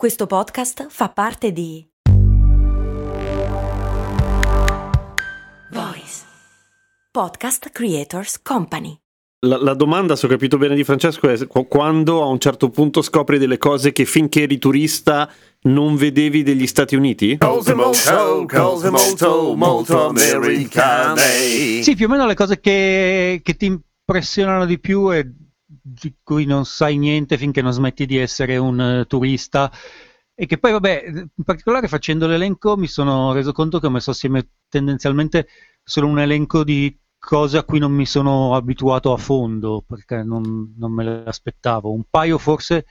Questo 0.00 0.26
podcast 0.26 0.86
fa 0.88 1.10
parte 1.10 1.52
di 1.52 1.86
Voice 5.72 6.24
Podcast 7.10 7.68
Creators 7.68 8.40
Company. 8.40 8.96
La, 9.40 9.58
la, 9.58 9.74
domanda, 9.74 10.16
se 10.16 10.24
ho 10.24 10.28
capito 10.30 10.56
bene 10.56 10.74
di 10.74 10.84
Francesco, 10.84 11.28
è 11.28 11.46
quando 11.68 12.22
a 12.22 12.28
un 12.28 12.38
certo 12.38 12.70
punto 12.70 13.02
scopri 13.02 13.36
delle 13.36 13.58
cose 13.58 13.92
che 13.92 14.06
finché 14.06 14.44
eri 14.44 14.56
turista 14.56 15.30
non 15.64 15.96
vedevi 15.96 16.42
degli 16.42 16.66
Stati 16.66 16.96
Uniti? 16.96 17.36
Cose 17.36 17.74
molto, 17.74 18.46
cose 18.46 18.88
molto, 18.88 19.54
molto 19.54 20.06
americane. 20.06 21.82
Sì, 21.82 21.94
più 21.94 22.06
o 22.06 22.08
meno 22.08 22.24
le 22.24 22.34
cose 22.34 22.58
che, 22.58 23.42
che 23.44 23.54
ti 23.54 23.66
impressionano 23.66 24.64
di 24.64 24.78
più 24.78 25.12
e 25.12 25.30
di 25.92 26.14
cui 26.22 26.44
non 26.44 26.64
sai 26.64 26.96
niente 26.96 27.36
finché 27.36 27.62
non 27.62 27.72
smetti 27.72 28.06
di 28.06 28.16
essere 28.16 28.56
un 28.56 28.78
uh, 29.00 29.06
turista 29.06 29.70
e 30.34 30.46
che 30.46 30.58
poi 30.58 30.72
vabbè, 30.72 31.04
in 31.06 31.44
particolare 31.44 31.86
facendo 31.86 32.26
l'elenco 32.26 32.76
mi 32.76 32.86
sono 32.86 33.32
reso 33.32 33.52
conto 33.52 33.78
che 33.78 33.86
ho 33.86 33.90
messo 33.90 34.10
assieme 34.10 34.48
tendenzialmente 34.68 35.48
solo 35.82 36.06
un 36.06 36.18
elenco 36.18 36.64
di 36.64 36.98
cose 37.18 37.58
a 37.58 37.64
cui 37.64 37.78
non 37.78 37.92
mi 37.92 38.06
sono 38.06 38.54
abituato 38.54 39.12
a 39.12 39.18
fondo 39.18 39.84
perché 39.86 40.22
non, 40.22 40.74
non 40.78 40.92
me 40.92 41.04
le 41.04 41.22
aspettavo. 41.26 41.92
Un 41.92 42.04
paio 42.08 42.38
forse 42.38 42.86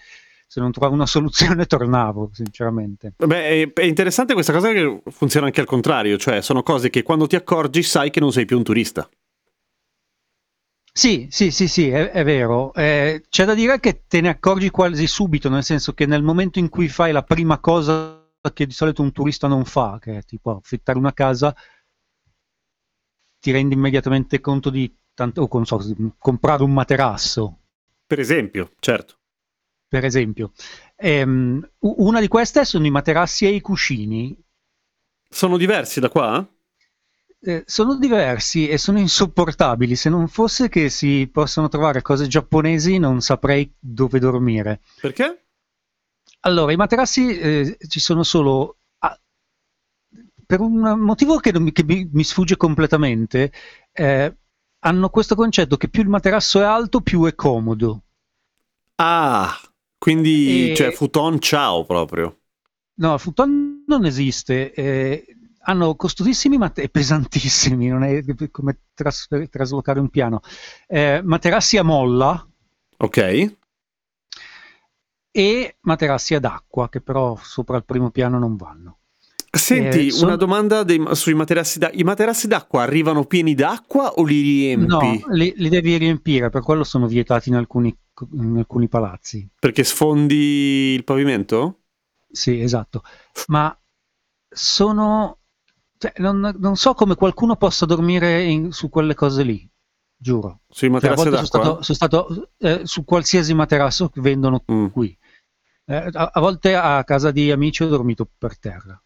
se 0.45 0.59
non 0.59 0.71
trovavo 0.71 0.93
una 0.93 1.05
soluzione 1.07 1.66
tornavo, 1.66 2.29
sinceramente. 2.34 3.13
Beh, 3.18 3.71
è 3.73 3.84
interessante 3.84 4.34
questa 4.34 4.54
cosa 4.54 4.71
che 4.71 5.02
funziona 5.09 5.48
anche 5.48 5.62
al 5.62 5.68
contrario, 5.68 6.18
cioè 6.18 6.41
sono 6.41 6.63
cose 6.63 6.90
che 6.90 7.04
quando 7.04 7.27
ti 7.27 7.35
accorgi 7.35 7.81
sai 7.81 8.12
che 8.12 8.20
non 8.20 8.31
sei 8.31 8.45
più 8.45 8.57
un 8.57 8.63
turista. 8.63 9.09
Sì, 10.91 11.27
sì, 11.29 11.52
sì, 11.52 11.67
sì, 11.67 11.89
è, 11.89 12.11
è 12.11 12.23
vero. 12.23 12.73
Eh, 12.73 13.23
c'è 13.29 13.45
da 13.45 13.53
dire 13.53 13.79
che 13.79 14.03
te 14.07 14.21
ne 14.21 14.29
accorgi 14.29 14.70
quasi 14.70 15.07
subito, 15.07 15.49
nel 15.49 15.63
senso 15.63 15.93
che 15.93 16.05
nel 16.05 16.23
momento 16.23 16.59
in 16.59 16.70
cui 16.70 16.88
fai 16.89 17.12
la 17.12 17.23
prima 17.23 17.59
cosa 17.59 18.17
che 18.53 18.65
di 18.65 18.73
solito 18.73 19.02
un 19.02 19.12
turista 19.12 19.48
non 19.48 19.65
fa, 19.65 19.98
che 19.99 20.17
è 20.17 20.23
tipo 20.23 20.52
affittare 20.52 20.98
una 20.98 21.13
casa, 21.13 21.55
ti 23.40 23.51
rendi 23.51 23.76
immediatamente 23.76 24.40
conto 24.40 24.70
di 24.70 24.93
tanto, 25.13 25.41
o 25.41 25.63
so, 25.63 25.79
comprare 26.17 26.63
un 26.63 26.73
materasso. 26.73 27.60
Per 28.05 28.20
esempio, 28.20 28.71
certo. 28.79 29.17
Per 29.87 30.05
esempio. 30.05 30.51
Ehm, 30.95 31.67
una 31.79 32.20
di 32.20 32.27
queste 32.27 32.65
sono 32.65 32.85
i 32.85 32.91
materassi 32.91 33.45
e 33.45 33.49
i 33.49 33.62
cuscini. 33.62 34.37
Sono 35.29 35.57
diversi 35.57 35.99
da 35.99 36.10
qua? 36.10 36.48
Eh, 37.41 37.63
sono 37.65 37.98
diversi 37.98 38.68
e 38.68 38.77
sono 38.77 38.99
insopportabili. 38.99 39.95
Se 39.95 40.09
non 40.09 40.27
fosse 40.27 40.68
che 40.68 40.90
si 40.90 41.29
possono 41.32 41.70
trovare 41.70 42.01
cose 42.01 42.27
giapponesi, 42.27 42.98
non 42.98 43.21
saprei 43.21 43.71
dove 43.79 44.20
dormire. 44.20 44.82
Perché? 44.99 45.45
Allora, 46.41 46.71
i 46.71 46.77
materassi 46.77 47.37
eh, 47.37 47.77
ci 47.87 47.99
sono 47.99 48.23
solo 48.23 48.77
a, 48.99 49.17
per 50.45 50.60
un 50.60 50.99
motivo 50.99 51.37
che, 51.37 51.57
mi, 51.60 51.71
che 51.71 51.84
mi, 51.84 52.10
mi, 52.12 52.23
sfugge 52.23 52.57
completamente. 52.57 53.51
Eh, 53.91 54.35
hanno 54.79 55.10
questo 55.10 55.35
concetto 55.35 55.77
che 55.77 55.90
più 55.90 56.01
il 56.01 56.10
materasso 56.10 56.60
è 56.60 56.63
alto, 56.63 57.01
più 57.01 57.26
è 57.26 57.35
comodo. 57.35 58.04
Ah, 58.95 59.57
quindi, 59.98 60.71
e... 60.71 60.76
cioè, 60.76 60.91
futon 60.91 61.40
ciao 61.40 61.85
proprio. 61.85 62.37
No, 62.95 63.17
futon 63.17 63.84
non 63.87 64.06
esiste. 64.06 64.73
Eh, 64.73 65.25
hanno 65.62 65.96
costosissimi 65.96 66.57
e 66.75 66.90
pesantissimi, 66.90 67.88
non 67.88 68.03
è 68.03 68.22
come 68.52 68.79
tras- 68.94 69.28
traslocare 69.50 70.00
un 70.00 70.09
piano. 70.09 70.41
Eh, 70.88 71.22
materassi 71.24 71.78
a 71.78 71.84
molla. 71.84 72.47
Ok. 72.97 73.57
E 75.31 75.78
materassi 75.81 76.35
ad 76.35 76.46
acqua, 76.46 76.90
che 76.90 77.01
però 77.01 77.38
sopra 77.41 77.78
il 77.78 77.85
primo 77.85 78.09
piano 78.09 78.40
non 78.40 78.56
vanno. 78.56 78.97
Senti, 79.51 80.07
eh, 80.07 80.12
son... 80.12 80.28
una 80.28 80.35
domanda 80.35 80.84
dei, 80.84 81.03
sui 81.12 81.34
materassi 81.34 81.79
d'acqua. 81.79 82.00
I 82.00 82.03
materassi 82.03 82.47
d'acqua 82.47 82.84
arrivano 82.84 83.25
pieni 83.25 83.56
d'acqua 83.56 84.13
o 84.13 84.23
li 84.23 84.41
riempi? 84.41 84.85
No, 84.85 85.01
li, 85.31 85.53
li 85.56 85.69
devi 85.69 85.97
riempire, 85.97 86.50
per 86.50 86.62
quello 86.62 86.83
sono 86.83 87.07
vietati 87.07 87.50
in 87.50 87.56
alcuni, 87.56 87.95
in 88.33 88.57
alcuni 88.57 88.88
palazzi. 88.88 89.50
Perché 89.59 89.83
sfondi 89.83 90.94
il 90.94 91.03
pavimento? 91.03 91.79
Sì, 92.29 92.59
esatto. 92.59 93.01
Ma 93.47 93.75
sono 94.47 95.38
cioè, 95.99 96.13
non, 96.19 96.55
non, 96.57 96.77
so 96.77 96.93
come 96.93 97.15
qualcuno 97.15 97.57
possa 97.57 97.85
dormire 97.85 98.43
in, 98.43 98.71
su 98.71 98.87
quelle 98.87 99.13
cose 99.15 99.43
lì, 99.43 99.69
giuro. 100.15 100.61
Sui 100.69 100.87
materassi 100.87 101.23
cioè, 101.23 101.33
Sono 101.33 101.45
stato, 101.45 101.81
sono 101.81 101.97
stato 101.97 102.51
eh, 102.57 102.81
su 102.85 103.03
qualsiasi 103.03 103.53
materasso 103.53 104.07
che 104.07 104.21
vendono 104.21 104.63
mm. 104.71 104.85
qui. 104.88 105.15
Eh, 105.83 106.09
a, 106.13 106.31
a, 106.33 106.39
volte 106.39 106.73
a 106.73 107.03
casa 107.03 107.31
di 107.31 107.51
amici 107.51 107.83
ho 107.83 107.89
dormito 107.89 108.25
per 108.38 108.57
terra. 108.57 109.03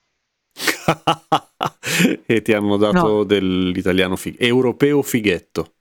e 2.28 2.42
ti 2.44 2.54
hanno 2.54 2.78
dato 2.78 3.08
no. 3.08 3.24
dell'italiano 3.24 4.16
fig- 4.16 4.40
europeo 4.40 5.02
fighetto. 5.02 5.74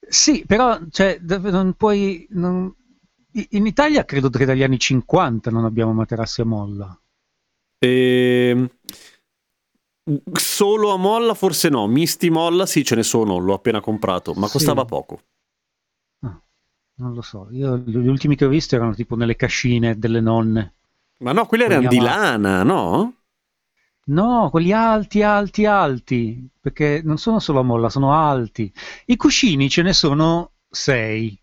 Sì, 0.00 0.44
però 0.44 0.80
cioè, 0.90 1.20
non 1.20 1.74
puoi... 1.74 2.26
Non... 2.30 2.74
In 3.50 3.66
Italia 3.66 4.04
credo 4.04 4.28
che 4.30 4.44
dagli 4.44 4.64
anni 4.64 4.80
50 4.80 5.52
non 5.52 5.64
abbiamo 5.64 5.92
materassi 5.92 6.40
a 6.40 6.44
molla. 6.44 7.00
Ehm 7.78 8.68
solo 10.32 10.92
a 10.92 10.96
molla 10.96 11.34
forse 11.34 11.68
no, 11.68 11.86
misti 11.86 12.30
molla 12.30 12.66
sì 12.66 12.84
ce 12.84 12.94
ne 12.94 13.02
sono, 13.02 13.38
l'ho 13.38 13.54
appena 13.54 13.80
comprato, 13.80 14.32
ma 14.34 14.48
costava 14.48 14.82
sì. 14.82 14.86
poco. 14.86 15.20
Ah, 16.20 16.40
non 16.96 17.14
lo 17.14 17.22
so, 17.22 17.48
io 17.50 17.76
gli 17.76 18.06
ultimi 18.06 18.36
che 18.36 18.44
ho 18.44 18.48
visto 18.48 18.74
erano 18.74 18.94
tipo 18.94 19.16
nelle 19.16 19.36
cascine 19.36 19.98
delle 19.98 20.20
nonne. 20.20 20.74
Ma 21.18 21.32
no, 21.32 21.46
quelli 21.46 21.64
erano 21.64 21.88
di 21.88 21.98
lana, 22.00 22.62
no? 22.62 23.14
No, 24.06 24.48
quelli 24.50 24.72
alti, 24.72 25.22
alti, 25.22 25.66
alti, 25.66 26.48
perché 26.58 27.00
non 27.04 27.18
sono 27.18 27.38
solo 27.38 27.60
a 27.60 27.62
molla, 27.62 27.90
sono 27.90 28.12
alti. 28.12 28.72
I 29.06 29.16
cuscini 29.16 29.68
ce 29.68 29.82
ne 29.82 29.92
sono 29.92 30.52
sei. 30.68 31.40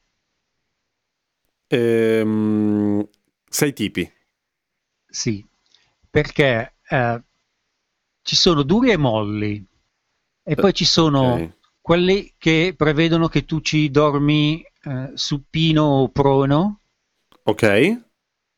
Ehm, 1.68 3.08
sei 3.48 3.74
tipi. 3.74 4.12
Sì, 5.08 5.46
perché 6.10 6.76
eh, 6.90 7.24
ci 8.28 8.36
sono 8.36 8.64
duri 8.64 8.92
e 8.92 8.98
molli 8.98 9.66
e 10.44 10.56
poi 10.56 10.74
ci 10.74 10.84
sono 10.84 11.36
okay. 11.36 11.54
quelli 11.80 12.34
che 12.38 12.74
prevedono 12.76 13.30
che 13.30 13.46
tu 13.46 13.62
ci 13.62 13.90
dormi 13.90 14.62
eh, 14.84 15.12
supino 15.14 15.84
o 15.84 16.10
prono. 16.10 16.82
Ok. 17.44 18.02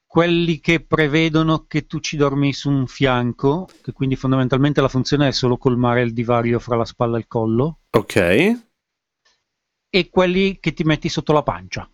Quelli 0.08 0.60
che 0.60 0.80
prevedono 0.80 1.68
che 1.68 1.86
tu 1.86 2.00
ci 2.00 2.18
dormi 2.18 2.52
su 2.52 2.72
un 2.72 2.88
fianco, 2.88 3.70
che 3.84 3.92
quindi 3.92 4.16
fondamentalmente 4.16 4.82
la 4.82 4.88
funzione 4.88 5.28
è 5.28 5.32
solo 5.32 5.58
colmare 5.58 6.02
il 6.02 6.14
divario 6.14 6.58
fra 6.58 6.76
la 6.76 6.86
spalla 6.86 7.18
e 7.18 7.20
il 7.20 7.28
collo. 7.28 7.82
Ok. 7.92 8.60
E 9.88 10.10
quelli 10.10 10.58
che 10.60 10.74
ti 10.74 10.84
metti 10.84 11.10
sotto 11.10 11.32
la 11.32 11.44
pancia. 11.44 11.88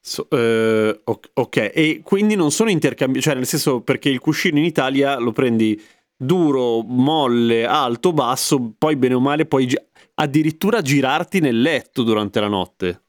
So, 0.00 0.26
uh, 0.30 1.00
ok, 1.34 1.56
e 1.72 2.00
quindi 2.02 2.34
non 2.34 2.50
sono 2.50 2.70
intercambiabili, 2.70 3.22
cioè 3.22 3.34
nel 3.34 3.46
senso 3.46 3.82
perché 3.82 4.08
il 4.08 4.18
cuscino 4.18 4.58
in 4.58 4.64
Italia 4.64 5.16
lo 5.18 5.32
prendi 5.32 5.80
duro, 6.18 6.82
molle, 6.82 7.64
alto, 7.64 8.12
basso, 8.12 8.74
poi 8.76 8.96
bene 8.96 9.14
o 9.14 9.20
male 9.20 9.46
puoi 9.46 9.66
gi- 9.66 9.80
addirittura 10.14 10.82
girarti 10.82 11.38
nel 11.40 11.60
letto 11.60 12.02
durante 12.02 12.40
la 12.40 12.48
notte. 12.48 13.02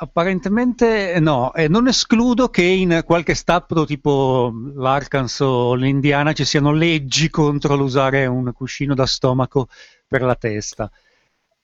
Apparentemente 0.00 1.18
no, 1.18 1.52
e 1.54 1.66
non 1.66 1.88
escludo 1.88 2.50
che 2.50 2.62
in 2.62 3.02
qualche 3.04 3.34
stato 3.34 3.84
tipo 3.84 4.52
l'Arkansas 4.76 5.40
o 5.40 5.74
l'Indiana 5.74 6.32
ci 6.32 6.44
siano 6.44 6.72
leggi 6.72 7.30
contro 7.30 7.74
l'usare 7.74 8.26
un 8.26 8.52
cuscino 8.52 8.94
da 8.94 9.06
stomaco 9.06 9.66
per 10.06 10.22
la 10.22 10.36
testa. 10.36 10.88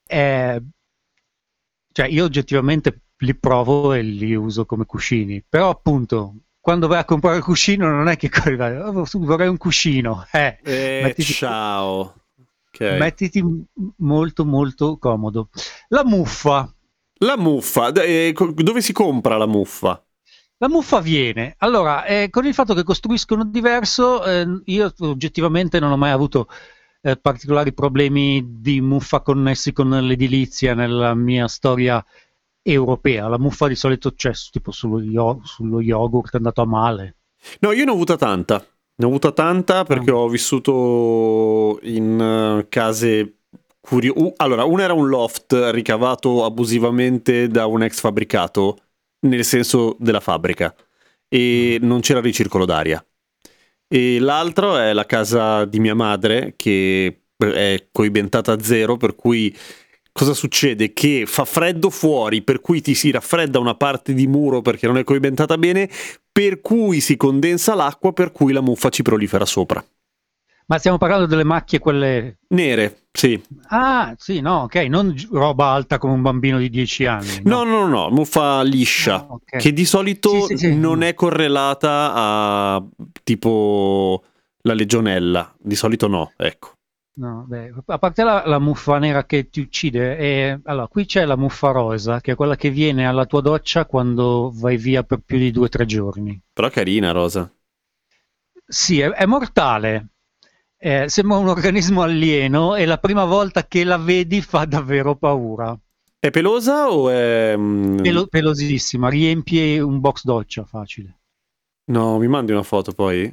Eh, 0.06 0.62
cioè 1.93 2.06
io 2.09 2.25
oggettivamente 2.25 3.03
li 3.19 3.37
provo 3.37 3.93
e 3.93 4.03
li 4.03 4.35
uso 4.35 4.67
come 4.67 4.85
cuscini, 4.85 5.45
però 5.49 5.71
appunto 5.71 6.35
quando 6.65 6.89
vai 6.89 6.99
a 6.99 7.05
comprare 7.05 7.37
il 7.37 7.43
cuscino 7.43 7.91
non 7.91 8.09
è 8.09 8.17
che 8.17 8.31
oh, 8.83 9.05
vorrei 9.19 9.49
un 9.49 9.59
cuscino. 9.59 10.25
Eh, 10.33 10.61
eh 10.65 11.00
mettiti, 11.03 11.35
ciao. 11.35 12.15
Okay. 12.73 12.99
Mettiti 12.99 13.44
molto 13.97 14.47
molto 14.47 14.97
comodo. 14.97 15.50
La 15.88 16.06
muffa. 16.06 16.75
La 17.19 17.37
muffa, 17.37 17.93
eh, 17.93 18.35
dove 18.55 18.81
si 18.81 18.94
compra 18.94 19.37
la 19.37 19.44
muffa? 19.44 20.03
La 20.56 20.71
muffa 20.71 21.00
viene. 21.00 21.55
Allora, 21.59 22.06
eh, 22.06 22.31
con 22.31 22.47
il 22.47 22.55
fatto 22.55 22.73
che 22.73 22.83
costruiscono 22.83 23.44
diverso, 23.44 24.25
eh, 24.25 24.47
io 24.65 24.91
oggettivamente 25.00 25.79
non 25.79 25.93
ho 25.93 25.99
mai 25.99 26.12
avuto 26.12 26.49
eh, 27.03 27.19
particolari 27.19 27.75
problemi 27.75 28.43
di 28.62 28.81
muffa 28.81 29.21
connessi 29.21 29.75
con 29.75 29.91
l'edilizia 29.91 30.73
nella 30.73 31.15
mia 31.15 31.47
storia 31.47 32.03
europea. 32.64 33.28
La 33.28 33.38
muffa 33.38 33.69
di 33.69 33.76
solito 33.76 34.12
c'è 34.12 34.32
tipo 34.50 34.72
sullo, 34.72 35.00
yo- 35.00 35.40
sullo 35.44 35.81
yogurt, 35.81 36.32
è 36.32 36.37
andato 36.38 36.62
a 36.62 36.66
male. 36.66 37.16
No, 37.61 37.72
io 37.72 37.84
ne 37.84 37.90
ho 37.90 37.94
avuta 37.94 38.16
tanta. 38.16 38.64
Ne 38.96 39.05
ho 39.05 39.08
avuta 39.08 39.32
tanta 39.32 39.84
perché 39.84 40.11
oh. 40.11 40.22
ho 40.22 40.28
vissuto 40.28 41.78
in 41.82 42.19
uh, 42.19 42.66
case 42.69 43.40
curiose. 43.81 44.19
Uh, 44.19 44.32
allora, 44.37 44.64
una 44.64 44.84
era 44.84 44.94
un 44.94 45.08
loft 45.08 45.52
ricavato 45.70 46.44
abusivamente 46.44 47.49
da 47.49 47.66
un 47.66 47.82
ex 47.82 48.00
fabbricato, 48.00 48.78
nel 49.20 49.44
senso 49.44 49.96
della 49.99 50.20
fabbrica. 50.20 50.75
e 51.28 51.78
non 51.81 52.00
c'era 52.00 52.20
ricircolo 52.20 52.64
d'aria. 52.64 53.05
E 53.88 54.19
l'altro 54.19 54.76
è 54.76 54.93
la 54.93 55.06
casa 55.06 55.64
di 55.64 55.78
mia 55.81 55.94
madre 55.94 56.55
che 56.56 57.22
è 57.37 57.88
coibentata 57.93 58.52
a 58.52 58.62
zero, 58.62 58.96
per 58.96 59.14
cui 59.14 59.55
cosa 60.14 60.32
succede? 60.32 60.93
Che 60.93 61.25
fa 61.26 61.44
freddo 61.44 61.90
fuori, 61.90 62.43
per 62.43 62.61
cui 62.61 62.81
ti 62.81 62.94
si 62.94 63.11
raffredda 63.11 63.58
una 63.58 63.75
parte 63.75 64.14
di 64.14 64.28
muro 64.28 64.62
perché 64.62 64.87
non 64.87 64.96
è 64.96 65.05
coibentata 65.05 65.58
bene, 65.58 65.90
per 66.31 66.61
cui 66.61 67.00
si 67.00 67.16
condensa 67.16 67.75
l'acqua, 67.75 68.12
per 68.12 68.31
cui 68.31 68.52
la 68.52 68.62
muffa 68.62 68.90
ci 68.90 69.02
prolifera 69.02 69.44
sopra. 69.44 69.84
Ma 70.66 70.78
stiamo 70.78 70.96
parlando 70.96 71.26
delle 71.26 71.44
macchie 71.44 71.78
quelle... 71.78 72.38
Nere, 72.49 73.02
sì. 73.12 73.38
Ah, 73.66 74.14
sì, 74.16 74.40
no, 74.40 74.62
ok, 74.62 74.76
non 74.87 75.14
roba 75.31 75.66
alta 75.72 75.99
come 75.99 76.14
un 76.14 76.22
bambino 76.22 76.58
di 76.58 76.70
10 76.70 77.06
anni. 77.06 77.40
No, 77.43 77.64
no, 77.64 77.87
no, 77.87 77.88
no 77.88 78.11
muffa 78.11 78.62
liscia, 78.62 79.16
ah, 79.16 79.26
okay. 79.32 79.61
che 79.61 79.72
di 79.75 79.84
solito 79.84 80.46
sì, 80.46 80.56
sì, 80.56 80.69
sì. 80.69 80.76
non 80.76 81.02
è 81.02 81.12
correlata 81.12 82.12
a 82.14 82.84
tipo 83.22 84.22
la 84.62 84.72
legionella, 84.72 85.55
di 85.58 85.75
solito 85.75 86.06
no, 86.06 86.32
ecco. 86.37 86.74
No, 87.16 87.44
beh, 87.46 87.72
a 87.87 87.99
parte 87.99 88.25
la, 88.25 88.43
la, 88.44 88.58
muffa 88.58 88.99
nera 88.99 89.25
che 89.25 89.49
ti 89.49 89.61
uccide, 89.61 90.16
e, 90.19 90.61
allora, 90.64 90.88
qui 90.88 91.06
c'è 91.06 91.25
la 91.25 91.37
muffa 91.37 91.70
rosa, 91.70 92.20
che 92.20 92.32
è 92.32 92.34
quella 92.34 92.56
che 92.56 92.70
viene 92.70 93.06
alla 93.06 93.25
tua 93.25 93.40
doccia 93.40 93.87
quando 93.87 94.50
vai 94.52 94.76
via 94.76 95.05
per 95.05 95.20
più 95.25 95.38
di 95.38 95.52
due 95.52 95.66
o 95.66 95.69
tre 95.69 95.87
giorni. 95.87 96.40
Però 96.52 96.69
carina, 96.70 97.12
rosa. 97.12 97.49
Sì, 98.66 98.99
è, 98.99 99.11
è 99.11 99.26
mortale. 99.26 100.08
Eh, 100.76 101.08
sembra 101.08 101.37
un 101.37 101.49
organismo 101.49 102.02
alieno 102.02 102.75
e 102.75 102.84
la 102.84 102.99
prima 102.99 103.25
volta 103.25 103.66
che 103.66 103.84
la 103.84 103.96
vedi 103.96 104.43
fa 104.43 104.64
davvero 104.64 105.14
paura. 105.14 105.78
È 106.19 106.31
pelosa 106.31 106.90
o 106.90 107.11
è... 107.11 107.55
Mm, 107.56 107.99
Pelo, 107.99 108.26
pelosissima, 108.26 109.08
riempie 109.08 109.78
un 109.78 110.00
box 110.00 110.25
doccia 110.25 110.64
facile. 110.64 111.20
No, 111.87 112.19
mi 112.19 112.26
mandi 112.26 112.50
una 112.50 112.62
foto 112.62 112.93
poi? 112.93 113.32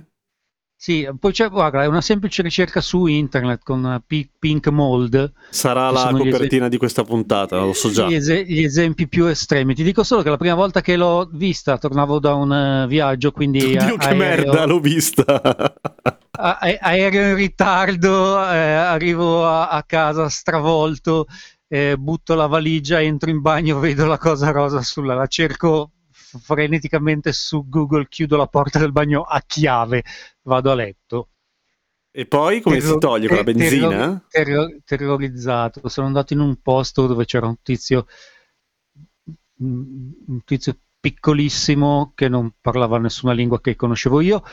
Sì, 0.83 1.07
poi 1.19 1.31
c'è, 1.31 1.47
guarda, 1.47 1.83
è 1.83 1.85
una 1.85 2.01
semplice 2.01 2.41
ricerca 2.41 2.81
su 2.81 3.05
internet 3.05 3.61
con 3.63 3.83
uh, 3.83 4.17
Pink 4.39 4.67
Mold. 4.69 5.31
Sarà 5.51 5.91
la 5.91 6.09
copertina 6.09 6.45
esempi... 6.47 6.69
di 6.69 6.77
questa 6.77 7.03
puntata, 7.03 7.59
lo 7.59 7.73
so 7.73 7.91
già. 7.91 8.07
Gli, 8.07 8.15
es- 8.15 8.45
gli, 8.47 8.63
esempi 8.63 9.07
più 9.07 9.27
estremi. 9.27 9.75
Ti 9.75 9.83
dico 9.83 10.01
solo 10.01 10.23
che 10.23 10.31
la 10.31 10.37
prima 10.37 10.55
volta 10.55 10.81
che 10.81 10.95
l'ho 10.95 11.29
vista 11.31 11.77
tornavo 11.77 12.17
da 12.17 12.33
un 12.33 12.49
uh, 12.49 12.87
viaggio, 12.87 13.31
quindi... 13.31 13.77
Dio, 13.77 13.95
che 13.95 14.15
merda, 14.15 14.65
l'ho 14.65 14.79
vista! 14.79 15.39
a- 16.31 16.57
aereo 16.79 17.29
in 17.29 17.35
ritardo, 17.35 18.43
eh, 18.43 18.57
arrivo 18.57 19.45
a-, 19.45 19.67
a 19.67 19.83
casa 19.83 20.29
stravolto, 20.29 21.27
eh, 21.67 21.95
butto 21.95 22.33
la 22.33 22.47
valigia, 22.47 22.99
entro 22.99 23.29
in 23.29 23.41
bagno, 23.41 23.77
vedo 23.77 24.07
la 24.07 24.17
cosa 24.17 24.49
rosa 24.49 24.81
sulla... 24.81 25.13
la 25.13 25.27
cerco 25.27 25.91
freneticamente 26.39 27.33
su 27.33 27.67
Google, 27.67 28.07
chiudo 28.07 28.37
la 28.37 28.47
porta 28.47 28.79
del 28.79 28.91
bagno 28.91 29.21
a 29.23 29.41
chiave, 29.45 30.03
vado 30.43 30.71
a 30.71 30.75
letto. 30.75 31.29
E 32.13 32.25
poi 32.25 32.59
come 32.59 32.77
Terror- 32.77 32.93
si 32.93 32.99
toglie 32.99 33.27
con 33.27 33.37
la 33.37 33.43
benzina? 33.43 34.25
Terror- 34.29 34.81
terrorizzato. 34.83 35.87
Sono 35.87 36.07
andato 36.07 36.33
in 36.33 36.39
un 36.39 36.61
posto 36.61 37.07
dove 37.07 37.25
c'era 37.25 37.47
un 37.47 37.55
tizio, 37.61 38.05
un 39.59 40.43
tizio 40.43 40.77
piccolissimo 40.99 42.11
che 42.13 42.27
non 42.27 42.53
parlava 42.59 42.99
nessuna 42.99 43.33
lingua 43.33 43.61
che 43.61 43.75
conoscevo 43.75 44.21
io, 44.21 44.43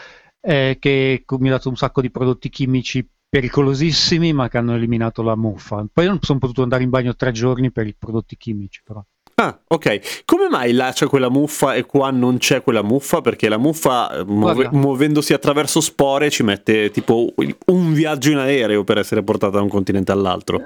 eh, 0.40 0.76
che 0.78 1.24
mi 1.26 1.48
ha 1.48 1.52
dato 1.52 1.68
un 1.68 1.76
sacco 1.76 2.00
di 2.00 2.10
prodotti 2.10 2.48
chimici 2.48 3.06
pericolosissimi 3.28 4.32
ma 4.32 4.48
che 4.48 4.56
hanno 4.56 4.74
eliminato 4.74 5.22
la 5.22 5.36
muffa. 5.36 5.84
Poi 5.92 6.06
non 6.06 6.18
sono 6.22 6.38
potuto 6.38 6.62
andare 6.62 6.84
in 6.84 6.90
bagno 6.90 7.14
tre 7.14 7.32
giorni 7.32 7.70
per 7.70 7.86
i 7.86 7.94
prodotti 7.94 8.36
chimici 8.36 8.82
però. 8.82 9.04
Ah, 9.40 9.56
ok. 9.68 10.24
Come 10.24 10.48
mai 10.48 10.72
là 10.72 10.90
c'è 10.92 11.06
quella 11.06 11.30
muffa 11.30 11.74
e 11.74 11.86
qua 11.86 12.10
non 12.10 12.38
c'è 12.38 12.60
quella 12.60 12.82
muffa? 12.82 13.20
Perché 13.20 13.48
la 13.48 13.56
muffa, 13.56 14.10
eh, 14.10 14.24
muove- 14.24 14.68
muovendosi 14.72 15.32
attraverso 15.32 15.80
spore, 15.80 16.28
ci 16.28 16.42
mette 16.42 16.90
tipo 16.90 17.32
un 17.66 17.92
viaggio 17.92 18.32
in 18.32 18.38
aereo 18.38 18.82
per 18.82 18.98
essere 18.98 19.22
portata 19.22 19.58
da 19.58 19.62
un 19.62 19.68
continente 19.68 20.10
all'altro. 20.10 20.60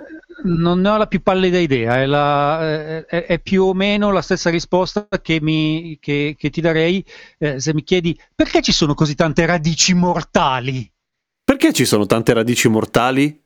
Non 0.45 0.81
ne 0.81 0.89
ho 0.89 0.97
la 0.97 1.07
più 1.07 1.23
pallida 1.23 1.59
idea, 1.59 2.01
è, 2.01 2.07
la, 2.07 3.05
è, 3.07 3.27
è 3.27 3.39
più 3.41 3.63
o 3.65 3.75
meno 3.75 4.11
la 4.11 4.23
stessa 4.23 4.49
risposta 4.49 5.07
che, 5.21 5.39
mi, 5.43 5.99
che, 6.01 6.35
che 6.39 6.49
ti 6.49 6.63
darei 6.63 7.05
eh, 7.39 7.61
se 7.61 7.75
mi 7.75 7.85
chiedi 7.85 8.19
perché 8.35 8.63
ci 8.63 8.73
sono 8.73 8.95
così 8.95 9.15
tante 9.15 9.45
radici 9.45 9.93
mortali? 9.93 10.91
Perché 11.45 11.75
ci 11.75 11.85
sono 11.85 12.07
tante 12.07 12.33
radici 12.33 12.69
mortali? 12.69 13.42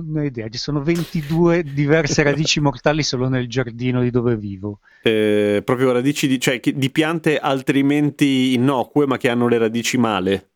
Non 0.00 0.22
ho 0.22 0.24
idea, 0.24 0.48
ci 0.48 0.58
sono 0.58 0.82
22 0.82 1.62
diverse 1.62 2.22
radici 2.24 2.60
mortali 2.60 3.02
solo 3.02 3.28
nel 3.28 3.48
giardino 3.48 4.02
di 4.02 4.10
dove 4.10 4.36
vivo. 4.36 4.80
Eh, 5.02 5.62
proprio 5.64 5.92
radici 5.92 6.26
di, 6.26 6.40
cioè, 6.40 6.60
di 6.60 6.90
piante 6.90 7.38
altrimenti 7.38 8.54
innocue 8.54 9.06
ma 9.06 9.16
che 9.16 9.28
hanno 9.28 9.48
le 9.48 9.58
radici 9.58 9.98
male. 9.98 10.50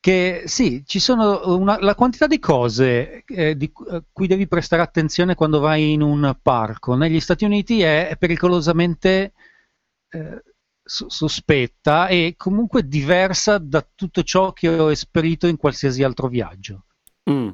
Che 0.00 0.42
sì, 0.46 0.84
ci 0.86 1.00
sono 1.00 1.56
una, 1.56 1.78
la 1.80 1.94
quantità 1.94 2.26
di 2.28 2.38
cose 2.38 3.24
eh, 3.26 3.56
di 3.56 3.70
eh, 3.90 4.04
cui 4.12 4.28
devi 4.28 4.46
prestare 4.46 4.80
attenzione 4.80 5.34
quando 5.34 5.58
vai 5.58 5.92
in 5.92 6.02
un 6.02 6.36
parco. 6.40 6.94
Negli 6.94 7.20
Stati 7.20 7.44
Uniti 7.44 7.82
è, 7.82 8.08
è 8.08 8.16
pericolosamente 8.16 9.32
eh, 10.10 10.42
sospetta 10.84 12.06
e 12.06 12.34
comunque 12.36 12.86
diversa 12.86 13.58
da 13.58 13.86
tutto 13.94 14.22
ciò 14.22 14.52
che 14.52 14.68
ho 14.68 14.90
esperito 14.90 15.46
in 15.46 15.56
qualsiasi 15.56 16.02
altro 16.02 16.28
viaggio. 16.28 16.84
Mm 17.28 17.50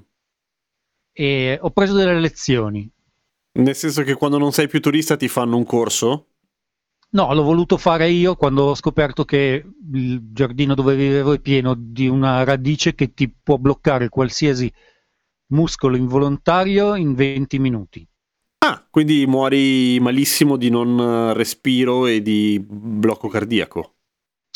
e 1.15 1.59
ho 1.61 1.71
preso 1.71 1.95
delle 1.95 2.21
lezioni. 2.21 2.91
Nel 3.53 3.77
senso 3.77 4.03
che 4.03 4.15
quando 4.15 4.37
non 4.37 4.53
sei 4.53 4.67
più 4.67 4.81
turista 4.81 5.17
ti 5.17 5.29
fanno 5.29 5.57
un 5.57 5.65
corso? 5.65 6.27
No, 7.11 7.33
l'ho 7.33 7.45
voluto 7.45 7.77
fare 7.77 8.11
io 8.11 8.35
quando 8.35 8.65
ho 8.65 8.75
scoperto 8.75 9.25
che 9.25 9.65
il 9.93 10.33
giardino 10.33 10.75
dove 10.75 10.97
vivevo 10.97 11.33
è 11.33 11.39
pieno 11.39 11.75
di 11.79 12.09
una 12.09 12.43
radice 12.43 12.97
che 12.97 13.15
ti 13.15 13.31
può 13.31 13.57
bloccare 13.57 14.09
qualsiasi 14.09 14.71
muscolo 15.53 15.97
involontario 15.97 16.97
in 16.97 17.15
20 17.15 17.59
minuti. 17.61 18.05
Ah, 18.59 18.85
quindi 18.91 19.25
muori 19.27 20.01
malissimo 20.01 20.57
di 20.57 20.71
non 20.71 21.33
respiro 21.35 22.07
e 22.07 22.21
di 22.21 22.61
blocco 22.67 23.29
cardiaco. 23.29 23.94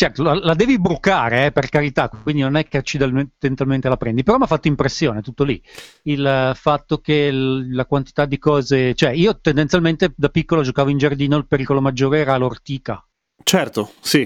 Certo, 0.00 0.22
la, 0.22 0.34
la 0.34 0.54
devi 0.54 0.78
brucare, 0.78 1.46
eh, 1.46 1.50
per 1.50 1.68
carità, 1.70 2.08
quindi 2.08 2.42
non 2.42 2.54
è 2.54 2.68
che 2.68 2.76
accidentalmente 2.76 3.88
la 3.88 3.96
prendi, 3.96 4.22
però 4.22 4.36
mi 4.36 4.44
ha 4.44 4.46
fatto 4.46 4.68
impressione 4.68 5.22
tutto 5.22 5.42
lì. 5.42 5.60
Il 6.02 6.52
fatto 6.54 6.98
che 6.98 7.14
il, 7.14 7.74
la 7.74 7.84
quantità 7.84 8.24
di 8.24 8.38
cose... 8.38 8.94
Cioè, 8.94 9.10
io 9.10 9.40
tendenzialmente 9.40 10.12
da 10.16 10.28
piccolo 10.28 10.62
giocavo 10.62 10.90
in 10.90 10.98
giardino, 10.98 11.36
il 11.36 11.48
pericolo 11.48 11.80
maggiore 11.80 12.20
era 12.20 12.36
l'ortica. 12.36 13.04
Certo, 13.42 13.90
sì. 13.98 14.20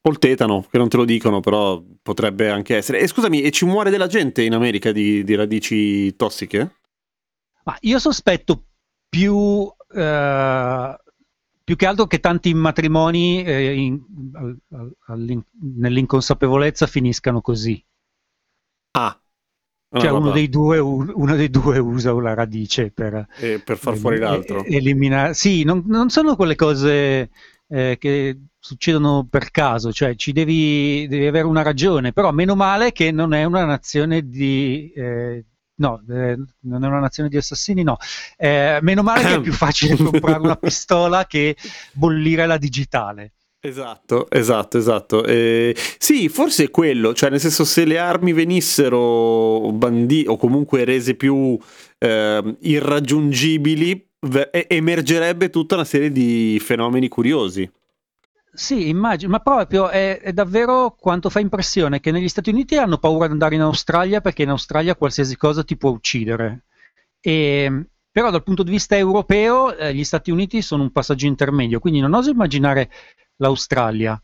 O 0.00 0.10
il 0.10 0.18
tetano, 0.18 0.66
che 0.68 0.78
non 0.78 0.88
te 0.88 0.96
lo 0.96 1.04
dicono, 1.04 1.38
però 1.38 1.80
potrebbe 2.02 2.50
anche 2.50 2.74
essere. 2.74 2.98
E 2.98 3.06
scusami, 3.06 3.42
e 3.42 3.52
ci 3.52 3.64
muore 3.64 3.90
della 3.90 4.08
gente 4.08 4.42
in 4.42 4.54
America 4.54 4.90
di, 4.90 5.22
di 5.22 5.36
radici 5.36 6.16
tossiche? 6.16 6.78
Ma 7.62 7.76
io 7.82 8.00
sospetto 8.00 8.64
più... 9.08 9.36
Uh, 9.36 10.96
più 11.72 11.76
che 11.76 11.86
altro 11.86 12.06
che 12.06 12.20
tanti 12.20 12.52
matrimoni 12.52 13.42
eh, 13.42 13.72
in, 13.72 13.98
all, 15.06 15.42
nell'inconsapevolezza 15.78 16.86
finiscano 16.86 17.40
così. 17.40 17.82
Ah. 18.90 19.18
Cioè 19.94 20.10
uno 20.10 20.32
dei, 20.32 20.48
due, 20.48 20.78
uno 20.78 21.34
dei, 21.34 21.48
due, 21.50 21.78
usa 21.78 22.12
una 22.14 22.34
radice 22.34 22.90
per, 22.90 23.26
e 23.38 23.60
per 23.60 23.76
far 23.78 23.96
fuori 23.96 24.18
l'altro. 24.18 24.64
Eliminare. 24.64 25.34
Sì, 25.34 25.64
non, 25.64 25.84
non, 25.86 26.08
sono 26.08 26.36
quelle 26.36 26.56
cose 26.56 27.30
eh, 27.68 27.96
che 27.98 28.38
succedono 28.58 29.26
per 29.28 29.50
caso, 29.50 29.92
cioè 29.92 30.14
ci 30.14 30.32
devi, 30.32 31.06
devi, 31.08 31.26
avere 31.26 31.46
una 31.46 31.62
ragione, 31.62 32.12
però 32.12 32.32
meno 32.32 32.54
male 32.54 32.92
che 32.92 33.10
non 33.10 33.34
è 33.34 33.44
una 33.44 33.64
nazione 33.64 34.26
di, 34.26 34.92
eh, 34.94 35.44
no, 35.82 36.00
eh, 36.08 36.36
non 36.60 36.84
è 36.84 36.86
una 36.86 37.00
nazione 37.00 37.28
di 37.28 37.36
assassini, 37.36 37.82
no. 37.82 37.96
Eh, 38.36 38.78
meno 38.82 39.02
male 39.02 39.22
che 39.24 39.34
è 39.34 39.40
più 39.40 39.52
facile 39.52 39.96
comprare 39.96 40.38
una 40.38 40.56
pistola 40.56 41.26
che 41.26 41.56
bollire 41.92 42.46
la 42.46 42.56
digitale. 42.56 43.32
Esatto, 43.64 44.28
esatto, 44.30 44.78
esatto. 44.78 45.24
Eh, 45.24 45.76
sì, 45.98 46.28
forse 46.28 46.64
è 46.64 46.70
quello, 46.70 47.14
cioè 47.14 47.30
nel 47.30 47.40
senso 47.40 47.64
se 47.64 47.84
le 47.84 47.98
armi 47.98 48.32
venissero 48.32 49.70
bandite 49.72 50.28
o 50.28 50.36
comunque 50.36 50.84
rese 50.84 51.14
più 51.14 51.56
eh, 51.98 52.56
irraggiungibili, 52.60 54.08
emergerebbe 54.50 55.50
tutta 55.50 55.74
una 55.76 55.84
serie 55.84 56.10
di 56.10 56.60
fenomeni 56.60 57.08
curiosi. 57.08 57.68
Sì, 58.54 58.88
immagino, 58.88 59.30
ma 59.30 59.38
proprio 59.40 59.88
è, 59.88 60.20
è, 60.20 60.32
davvero 60.34 60.94
quanto 60.98 61.30
fa 61.30 61.40
impressione 61.40 62.00
che 62.00 62.10
negli 62.10 62.28
Stati 62.28 62.50
Uniti 62.50 62.76
hanno 62.76 62.98
paura 62.98 63.24
di 63.24 63.32
andare 63.32 63.54
in 63.54 63.62
Australia 63.62 64.20
perché 64.20 64.42
in 64.42 64.50
Australia 64.50 64.94
qualsiasi 64.94 65.38
cosa 65.38 65.64
ti 65.64 65.78
può 65.78 65.88
uccidere. 65.88 66.64
E, 67.18 67.86
però 68.10 68.30
dal 68.30 68.42
punto 68.42 68.62
di 68.62 68.70
vista 68.70 68.94
europeo 68.94 69.74
eh, 69.74 69.94
gli 69.94 70.04
Stati 70.04 70.30
Uniti 70.30 70.60
sono 70.60 70.82
un 70.82 70.92
passaggio 70.92 71.24
intermedio, 71.24 71.78
quindi 71.78 72.00
non 72.00 72.12
oso 72.12 72.28
immaginare 72.28 72.90
l'Australia. 73.36 74.22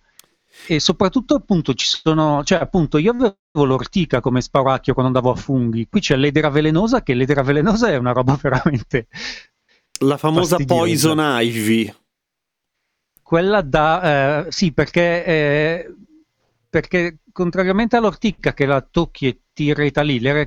E 0.66 0.78
soprattutto 0.78 1.34
appunto 1.34 1.72
ci 1.72 1.86
sono, 1.86 2.42
cioè 2.44 2.58
appunto 2.58 2.98
io 2.98 3.12
avevo 3.12 3.64
l'ortica 3.64 4.20
come 4.20 4.42
sparacchio 4.42 4.92
quando 4.92 5.16
andavo 5.16 5.34
a 5.34 5.40
funghi, 5.40 5.88
qui 5.88 6.00
c'è 6.00 6.16
l'edera 6.16 6.50
velenosa 6.50 7.02
che 7.02 7.14
l'edera 7.14 7.42
velenosa 7.42 7.88
è 7.88 7.96
una 7.96 8.12
roba 8.12 8.36
veramente... 8.40 9.08
La 10.00 10.18
famosa 10.18 10.58
poison 10.58 11.18
ivy 11.18 11.92
quella 13.28 13.60
da... 13.60 14.46
Eh, 14.46 14.50
sì, 14.50 14.72
perché, 14.72 15.22
eh, 15.22 15.94
perché 16.70 17.18
contrariamente 17.30 17.96
all'orticca 17.96 18.54
che 18.54 18.64
la 18.64 18.80
tocchi 18.80 19.26
e 19.26 19.40
ti 19.52 19.64
irrita 19.64 20.00
lì, 20.00 20.18
l'era, 20.18 20.40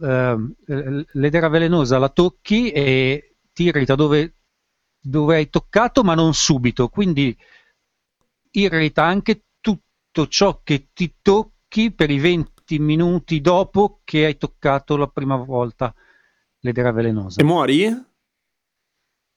eh, 0.00 1.04
l'edera 1.12 1.48
velenosa 1.48 1.98
la 1.98 2.08
tocchi 2.08 2.70
e 2.70 3.34
ti 3.52 3.64
irrita 3.64 3.96
dove, 3.96 4.36
dove 4.98 5.34
hai 5.36 5.50
toccato 5.50 6.02
ma 6.04 6.14
non 6.14 6.32
subito, 6.32 6.88
quindi 6.88 7.36
irrita 8.52 9.04
anche 9.04 9.48
tutto 9.60 10.26
ciò 10.26 10.62
che 10.64 10.88
ti 10.94 11.16
tocchi 11.20 11.92
per 11.92 12.10
i 12.10 12.18
20 12.18 12.78
minuti 12.78 13.42
dopo 13.42 14.00
che 14.04 14.24
hai 14.24 14.38
toccato 14.38 14.96
la 14.96 15.08
prima 15.08 15.36
volta 15.36 15.94
l'edera 16.60 16.92
velenosa. 16.92 17.42
E 17.42 17.44
muori? 17.44 18.04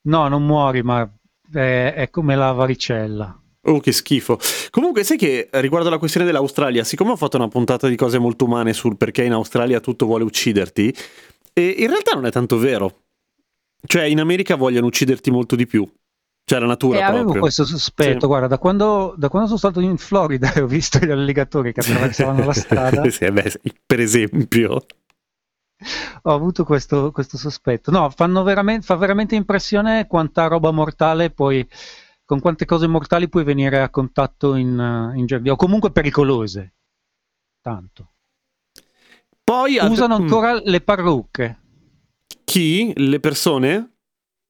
No, 0.00 0.28
non 0.28 0.46
muori, 0.46 0.82
ma 0.82 1.06
è, 1.52 1.94
è 1.94 2.10
come 2.10 2.36
la 2.36 2.52
varicella. 2.52 3.40
Oh, 3.68 3.80
che 3.80 3.92
schifo. 3.92 4.38
Comunque, 4.70 5.02
sai 5.02 5.16
che 5.16 5.48
riguardo 5.52 5.88
alla 5.88 5.98
questione 5.98 6.24
dell'Australia, 6.24 6.84
siccome 6.84 7.10
ho 7.10 7.16
fatto 7.16 7.36
una 7.36 7.48
puntata 7.48 7.88
di 7.88 7.96
cose 7.96 8.18
molto 8.18 8.44
umane 8.44 8.72
sul 8.72 8.96
perché 8.96 9.24
in 9.24 9.32
Australia 9.32 9.80
tutto 9.80 10.06
vuole 10.06 10.22
ucciderti, 10.22 10.94
e 11.52 11.74
in 11.78 11.88
realtà 11.88 12.12
non 12.14 12.26
è 12.26 12.30
tanto 12.30 12.58
vero. 12.58 13.02
Cioè, 13.84 14.04
in 14.04 14.20
America 14.20 14.54
vogliono 14.56 14.86
ucciderti 14.86 15.30
molto 15.30 15.56
di 15.56 15.66
più. 15.66 15.88
Cioè, 16.44 16.60
la 16.60 16.66
natura. 16.66 16.98
E 16.98 17.00
proprio. 17.00 17.22
avevo 17.22 17.40
questo 17.40 17.64
sospetto, 17.64 18.20
sì. 18.20 18.26
guarda, 18.26 18.46
da 18.46 18.58
quando, 18.58 19.14
da 19.16 19.28
quando, 19.28 19.48
sono 19.48 19.58
stato 19.58 19.80
in 19.80 19.96
Florida 19.96 20.52
e 20.54 20.60
ho 20.60 20.66
visto 20.66 20.98
gli 20.98 21.10
alligatori 21.10 21.72
che 21.72 21.80
attraversavano 21.80 22.44
la 22.44 22.52
strada. 22.54 23.10
sì, 23.10 23.30
beh, 23.30 23.60
per 23.84 23.98
esempio 23.98 24.86
ho 26.22 26.32
avuto 26.32 26.64
questo, 26.64 27.10
questo 27.12 27.36
sospetto. 27.36 27.90
No, 27.90 28.12
veramente, 28.42 28.84
fa 28.84 28.96
veramente 28.96 29.34
impressione 29.34 30.06
quanta 30.06 30.46
roba 30.46 30.70
mortale 30.70 31.30
poi, 31.30 31.66
con 32.24 32.40
quante 32.40 32.64
cose 32.64 32.86
mortali 32.86 33.28
puoi 33.28 33.44
venire 33.44 33.80
a 33.80 33.90
contatto 33.90 34.54
in, 34.54 35.12
in 35.14 35.26
giardino, 35.26 35.54
o 35.54 35.56
comunque 35.56 35.92
pericolose. 35.92 36.74
Tanto. 37.60 38.12
Poi 39.42 39.78
usano 39.80 40.18
mm. 40.18 40.22
ancora 40.22 40.60
le 40.62 40.80
parrucche. 40.80 41.60
Chi? 42.44 42.92
Le 42.96 43.20
persone? 43.20 43.96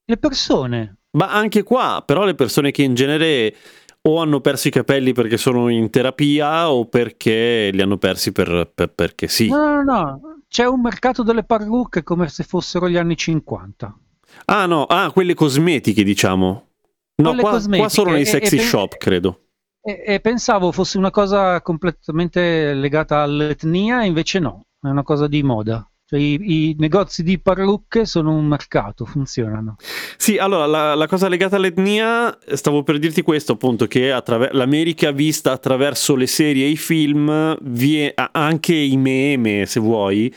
Le 0.05 0.17
persone. 0.17 0.99
Ma 1.13 1.33
anche 1.33 1.63
qua, 1.63 2.03
però 2.05 2.25
le 2.25 2.35
persone 2.35 2.71
che 2.71 2.83
in 2.83 2.95
genere 2.95 3.55
o 4.03 4.21
hanno 4.21 4.41
perso 4.41 4.69
i 4.69 4.71
capelli 4.71 5.13
perché 5.13 5.37
sono 5.37 5.69
in 5.69 5.91
terapia 5.91 6.71
o 6.71 6.87
perché 6.87 7.71
li 7.73 7.83
hanno 7.83 7.99
persi 7.99 8.33
per, 8.33 8.71
per, 8.73 8.93
perché 8.93 9.27
sì. 9.27 9.49
No, 9.49 9.83
no, 9.83 9.83
no, 9.83 10.21
c'è 10.49 10.67
un 10.67 10.81
mercato 10.81 11.23
delle 11.23 11.45
parrucche 11.45 12.03
come 12.03 12.29
se 12.29 12.45
fossero 12.45 12.89
gli 12.89 12.97
anni 12.97 13.17
50. 13.17 13.99
Ah 14.47 14.67
no, 14.67 14.85
ah, 14.85 15.11
quelle 15.13 15.35
cosmetiche 15.35 16.03
diciamo. 16.03 16.69
No, 17.17 17.35
qua, 17.37 17.61
qua, 17.63 17.89
solo 17.89 18.11
nei 18.11 18.27
sexy 18.27 18.57
e, 18.57 18.61
shop, 18.61 18.95
e, 18.95 18.97
credo. 18.99 19.41
E, 19.81 20.03
e, 20.07 20.21
pensavo 20.21 20.73
fosse 20.73 20.99
una 20.99 21.11
cosa 21.11 21.63
completamente 21.63 22.75
legata 22.75 23.23
all'etnia, 23.23 24.05
invece 24.05 24.39
no, 24.39 24.67
è 24.81 24.89
una 24.89 25.03
cosa 25.03 25.27
di 25.27 25.43
moda. 25.43 25.89
Cioè, 26.09 26.21
i, 26.21 26.39
i, 26.41 26.77
negozi 26.79 27.25
di 27.25 27.41
parrucche 27.41 28.05
sono 28.05 28.33
un 28.33 28.47
mercato, 28.47 29.05
funzionano. 29.05 29.75
Sì, 30.17 30.37
allora 30.37 30.65
la, 30.67 30.95
la 30.95 31.09
cosa 31.09 31.27
legata 31.27 31.57
all'etnia, 31.57 32.39
stavo 32.53 32.85
per 32.85 33.01
dirti 33.01 33.23
questo 33.23 33.55
appunto, 33.55 33.89
che 33.89 34.13
attraver- 34.13 34.53
l'America 34.53 35.11
vista 35.11 35.51
attraverso 35.51 36.15
le 36.15 36.29
serie 36.29 36.67
e 36.67 36.69
i 36.69 36.77
film, 36.77 37.57
vie- 37.63 38.15
anche 38.15 38.75
i 38.75 38.97
meme 38.97 39.67
se 39.67 39.81
vuoi, 39.81 40.33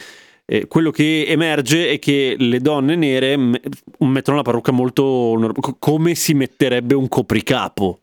eh, 0.45 0.65
quello 0.65 0.89
che 0.89 1.25
emerge 1.27 1.91
è 1.91 1.99
che 1.99 2.35
le 2.39 2.59
donne 2.59 2.95
nere 2.95 3.38
me- 3.38 3.61
mettono 3.99 4.38
la 4.38 4.43
parrucca 4.43 4.71
molto 4.71 5.53
come 5.77 6.15
si 6.15 6.33
metterebbe 6.33 6.95
un 6.95 7.07
copricapo. 7.07 7.99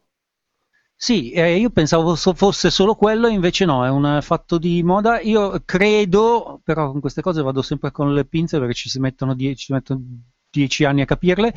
Sì, 0.98 1.30
eh, 1.32 1.58
io 1.58 1.68
pensavo 1.68 2.16
fosse 2.16 2.70
solo 2.70 2.94
quello, 2.94 3.28
invece 3.28 3.66
no, 3.66 3.84
è 3.84 3.90
un 3.90 4.18
fatto 4.22 4.56
di 4.56 4.82
moda. 4.82 5.20
Io 5.20 5.60
credo, 5.64 6.60
però 6.64 6.90
con 6.90 7.00
queste 7.00 7.20
cose 7.20 7.42
vado 7.42 7.60
sempre 7.60 7.90
con 7.90 8.14
le 8.14 8.24
pinze 8.24 8.58
perché 8.58 8.72
ci 8.72 8.88
si 8.88 8.98
mettono 8.98 9.34
dieci, 9.34 9.72
mettono 9.74 10.02
dieci 10.48 10.84
anni 10.84 11.02
a 11.02 11.04
capirle. 11.04 11.54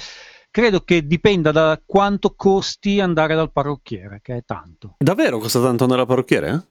Credo 0.51 0.81
che 0.81 1.07
dipenda 1.07 1.51
da 1.51 1.81
quanto 1.85 2.33
costi 2.35 2.99
andare 2.99 3.33
dal 3.35 3.51
parrucchiere, 3.51 4.19
che 4.21 4.37
è 4.37 4.43
tanto. 4.43 4.95
Davvero 4.97 5.37
costa 5.37 5.61
tanto 5.61 5.83
andare 5.83 6.01
al 6.01 6.07
parrucchiere? 6.07 6.67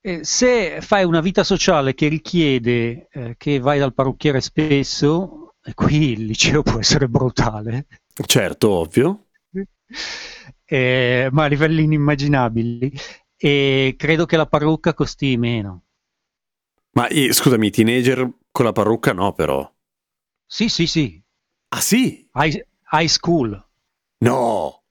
Eh, 0.00 0.24
se 0.24 0.80
fai 0.80 1.04
una 1.04 1.20
vita 1.20 1.44
sociale 1.44 1.94
che 1.94 2.08
richiede 2.08 3.06
eh, 3.08 3.34
che 3.38 3.60
vai 3.60 3.78
dal 3.78 3.94
parrucchiere 3.94 4.40
spesso, 4.40 5.54
e 5.62 5.74
qui 5.74 6.10
il 6.12 6.24
liceo 6.24 6.62
può 6.62 6.80
essere 6.80 7.06
brutale. 7.06 7.86
Certo, 8.26 8.70
ovvio. 8.70 9.26
eh, 10.72 11.28
ma 11.32 11.44
a 11.44 11.48
livelli 11.48 11.82
inimmaginabili. 11.82 12.90
E 13.36 13.94
credo 13.98 14.24
che 14.24 14.38
la 14.38 14.46
parrucca 14.46 14.94
costi 14.94 15.36
meno. 15.36 15.84
Ma 16.92 17.08
eh, 17.08 17.30
scusami, 17.32 17.70
teenager 17.70 18.26
con 18.50 18.64
la 18.64 18.72
parrucca 18.72 19.12
no, 19.12 19.34
però. 19.34 19.70
Sì, 20.46 20.70
sì, 20.70 20.86
sì. 20.86 21.22
Ah, 21.68 21.80
sì? 21.80 22.26
High, 22.32 22.66
high 22.90 23.06
school. 23.06 23.50
No. 24.18 24.82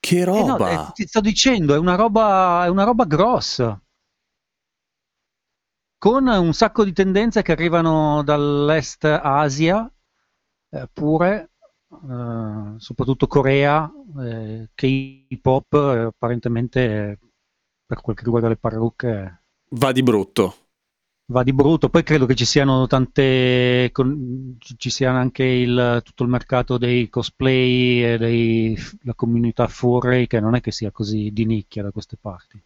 Che 0.00 0.24
roba. 0.24 0.70
Eh 0.70 0.74
no, 0.74 0.88
eh, 0.88 0.92
ti 0.94 1.06
sto 1.06 1.20
dicendo, 1.20 1.74
è 1.74 1.78
una 1.78 1.94
roba, 1.94 2.64
è 2.64 2.68
una 2.68 2.84
roba 2.84 3.04
grossa. 3.04 3.80
Con 5.96 6.26
un 6.26 6.52
sacco 6.52 6.84
di 6.84 6.92
tendenze 6.92 7.42
che 7.42 7.52
arrivano 7.52 8.22
dall'est 8.24 9.04
Asia, 9.04 9.88
eh, 10.70 10.88
pure, 10.92 11.52
eh, 12.02 12.78
soprattutto 12.78 13.26
Corea, 13.26 13.90
eh, 14.20 14.68
K-pop, 14.74 15.74
eh, 15.74 15.98
apparentemente 16.00 17.18
per 17.86 18.00
quel 18.00 18.16
che 18.16 18.24
riguarda 18.24 18.48
le 18.48 18.56
parrucche 18.56 19.44
va 19.70 19.92
di 19.92 20.02
brutto. 20.02 20.56
Va 21.26 21.42
di 21.42 21.54
brutto, 21.54 21.88
poi 21.88 22.02
credo 22.02 22.26
che 22.26 22.34
ci 22.34 22.44
siano 22.44 22.86
tante, 22.86 23.88
con, 23.92 24.58
ci 24.58 24.90
sia 24.90 25.10
anche 25.10 25.42
il, 25.42 26.02
tutto 26.04 26.22
il 26.22 26.28
mercato 26.28 26.76
dei 26.76 27.08
cosplay 27.08 28.02
e 28.04 28.18
della 28.18 29.14
comunità 29.14 29.66
furry 29.66 30.26
che 30.26 30.38
non 30.38 30.54
è 30.54 30.60
che 30.60 30.70
sia 30.70 30.90
così 30.90 31.30
di 31.32 31.46
nicchia 31.46 31.82
da 31.82 31.92
queste 31.92 32.18
parti. 32.20 32.62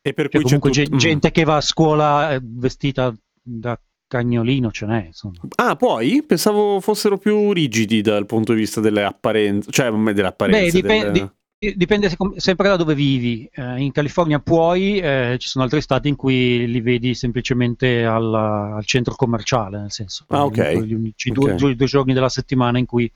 E 0.00 0.14
per 0.14 0.30
cioè, 0.30 0.40
cui 0.40 0.44
comunque 0.44 0.70
c'è 0.70 0.84
tut... 0.84 0.94
Mm. 0.94 0.98
gente 0.98 1.30
che 1.30 1.44
va 1.44 1.56
a 1.56 1.60
scuola 1.60 2.32
eh, 2.32 2.40
vestita 2.42 3.14
da 3.42 3.78
cagnolino 4.08 4.72
ce 4.72 4.86
n'è. 4.86 5.04
Insomma. 5.06 5.38
Ah, 5.56 5.76
poi 5.76 6.24
pensavo 6.24 6.80
fossero 6.80 7.18
più 7.18 7.52
rigidi 7.52 8.00
dal 8.00 8.26
punto 8.26 8.52
di 8.52 8.58
vista 8.58 8.80
delle 8.80 9.04
apparenze, 9.04 9.70
cioè 9.70 9.92
delle 9.92 10.26
apparenze. 10.26 10.64
Beh, 10.64 10.70
dipende, 10.70 11.32
delle... 11.58 11.76
dipende 11.76 12.16
sempre 12.36 12.68
da 12.68 12.76
dove 12.76 12.94
vivi. 12.94 13.48
Eh, 13.52 13.80
in 13.80 13.92
California 13.92 14.40
puoi, 14.40 14.98
eh, 14.98 15.36
ci 15.38 15.46
sono 15.46 15.62
altri 15.62 15.80
stati 15.80 16.08
in 16.08 16.16
cui 16.16 16.66
li 16.66 16.80
vedi 16.80 17.14
semplicemente 17.14 18.04
al, 18.04 18.34
al 18.34 18.84
centro 18.84 19.14
commerciale, 19.14 19.78
nel 19.78 19.92
senso. 19.92 20.24
Ah, 20.28 20.44
ok. 20.44 20.78
Gli 20.78 20.94
unici 20.94 21.30
okay. 21.30 21.54
Due, 21.54 21.76
due, 21.76 21.86
giorni 21.86 22.14
della 22.14 22.30
settimana 22.30 22.78
in 22.78 22.86
cui, 22.86 23.10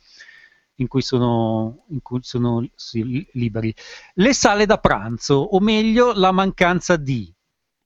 in 0.76 0.86
cui 0.86 1.02
sono, 1.02 1.84
in 1.88 2.02
cui 2.02 2.20
sono 2.22 2.64
sì, 2.74 3.26
liberi. 3.32 3.74
Le 4.14 4.34
sale 4.34 4.66
da 4.66 4.76
pranzo, 4.76 5.34
o 5.34 5.58
meglio, 5.58 6.12
la 6.12 6.30
mancanza 6.32 6.96
di 6.96 7.32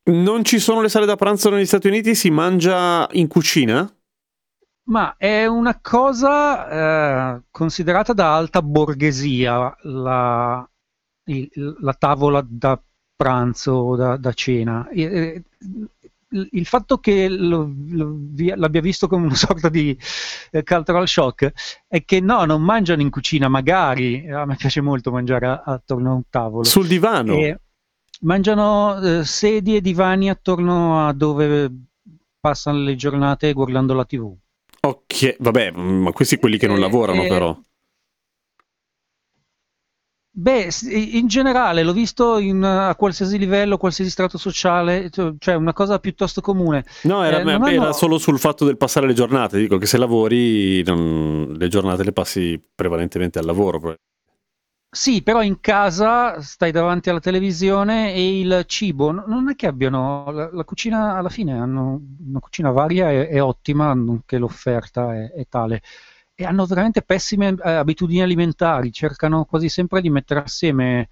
non 0.07 0.45
ci 0.45 0.59
sono 0.59 0.81
le 0.81 0.89
sale 0.89 1.07
da 1.07 1.17
pranzo 1.17 1.51
negli 1.51 1.67
Stati 1.67 1.89
Uniti? 1.89 2.15
Si 2.15 2.31
mangia 2.31 3.07
in 3.13 3.27
cucina? 3.27 3.91
Ma 4.89 5.17
è 5.17 5.47
una 5.47 5.81
cosa 5.81 7.35
eh, 7.37 7.43
considerata 7.51 8.13
da 8.13 8.37
alta 8.37 8.63
borghesia 8.63 9.77
la, 9.83 10.69
il, 11.25 11.77
la 11.81 11.93
tavola 11.95 12.45
da 12.49 12.81
pranzo 13.17 13.73
o 13.73 13.97
da, 13.97 14.17
da, 14.17 14.33
cena. 14.33 14.89
Il, 14.93 15.43
il 16.29 16.67
fatto 16.67 16.99
che 16.99 17.29
lo, 17.29 17.73
lo, 17.89 18.17
l'abbia 18.55 18.81
visto 18.81 19.09
come 19.09 19.27
una 19.27 19.35
sorta 19.37 19.69
di 19.69 19.99
eh, 20.53 20.63
cultural 20.63 21.09
shock 21.09 21.53
è 21.89 22.05
che 22.05 22.21
no, 22.21 22.45
non 22.45 22.63
mangiano 22.63 23.03
in 23.03 23.11
cucina, 23.11 23.49
magari 23.49 24.31
a 24.31 24.45
me 24.45 24.55
piace 24.55 24.81
molto 24.81 25.11
mangiare 25.11 25.63
attorno 25.65 26.13
a 26.13 26.15
un 26.15 26.23
tavolo. 26.31 26.63
Sul 26.63 26.87
divano? 26.87 27.33
E, 27.35 27.61
mangiano 28.21 29.01
eh, 29.01 29.25
sedie 29.25 29.79
e 29.79 29.81
divani 29.81 30.31
attorno 30.31 31.07
a 31.07 31.13
dove 31.13 31.71
passano 32.41 32.79
le 32.79 32.95
giornate 32.95 33.53
guardando 33.53 33.95
la 33.95 34.05
tv. 34.05 34.35
Ok, 34.81 35.37
vabbè, 35.39 35.73
mm, 35.73 36.03
ma 36.03 36.13
questi 36.13 36.37
quelli 36.37 36.59
che 36.59 36.67
non 36.67 36.77
eh, 36.77 36.81
lavorano 36.81 37.25
eh, 37.25 37.29
però. 37.29 37.59
Beh, 40.39 40.69
in 40.91 41.29
generale 41.29 41.83
l'ho 41.83 41.95
visto 41.95 42.37
in, 42.37 42.63
a 42.63 42.95
qualsiasi 42.95 43.39
livello, 43.39 43.79
qualsiasi 43.79 44.11
strato 44.11 44.37
sociale, 44.37 45.09
cioè 45.11 45.55
una 45.55 45.73
cosa 45.73 45.99
piuttosto 45.99 46.43
comune. 46.43 46.85
No, 47.05 47.25
era, 47.25 47.39
eh, 47.39 47.51
era 47.51 47.85
hanno... 47.85 47.93
solo 47.93 48.19
sul 48.19 48.39
fatto 48.39 48.67
del 48.67 48.77
passare 48.77 49.07
le 49.07 49.15
giornate. 49.15 49.59
Dico 49.59 49.79
che 49.79 49.87
se 49.87 49.97
lavori, 49.97 50.83
non, 50.83 51.55
le 51.57 51.69
giornate 51.69 52.05
le 52.05 52.13
passi 52.13 52.61
prevalentemente 52.75 53.39
al 53.39 53.47
lavoro. 53.47 53.97
Sì, 54.97 55.23
però 55.23 55.43
in 55.43 55.61
casa 55.61 56.41
stai 56.41 56.73
davanti 56.73 57.11
alla 57.11 57.21
televisione 57.21 58.15
e 58.15 58.41
il 58.41 58.65
cibo 58.67 59.11
non 59.11 59.51
è 59.51 59.55
che 59.55 59.67
abbiano 59.67 60.31
la, 60.31 60.49
la 60.51 60.65
cucina 60.65 61.19
alla 61.19 61.29
fine 61.29 61.53
hanno 61.53 62.01
una 62.27 62.41
cucina 62.41 62.71
varia 62.71 63.11
e, 63.11 63.29
e 63.31 63.39
ottima, 63.41 63.93
nonché 63.93 64.39
l'offerta 64.39 65.15
è, 65.15 65.33
è, 65.33 65.47
tale. 65.49 65.83
e 66.35 66.45
hanno 66.47 66.65
veramente 66.65 67.03
pessime 67.03 67.55
eh, 67.63 67.73
abitudini 67.73 68.23
alimentari, 68.23 68.91
cercano 68.91 69.45
quasi 69.45 69.69
sempre 69.69 70.01
di 70.01 70.09
mettere 70.09 70.41
assieme 70.41 71.11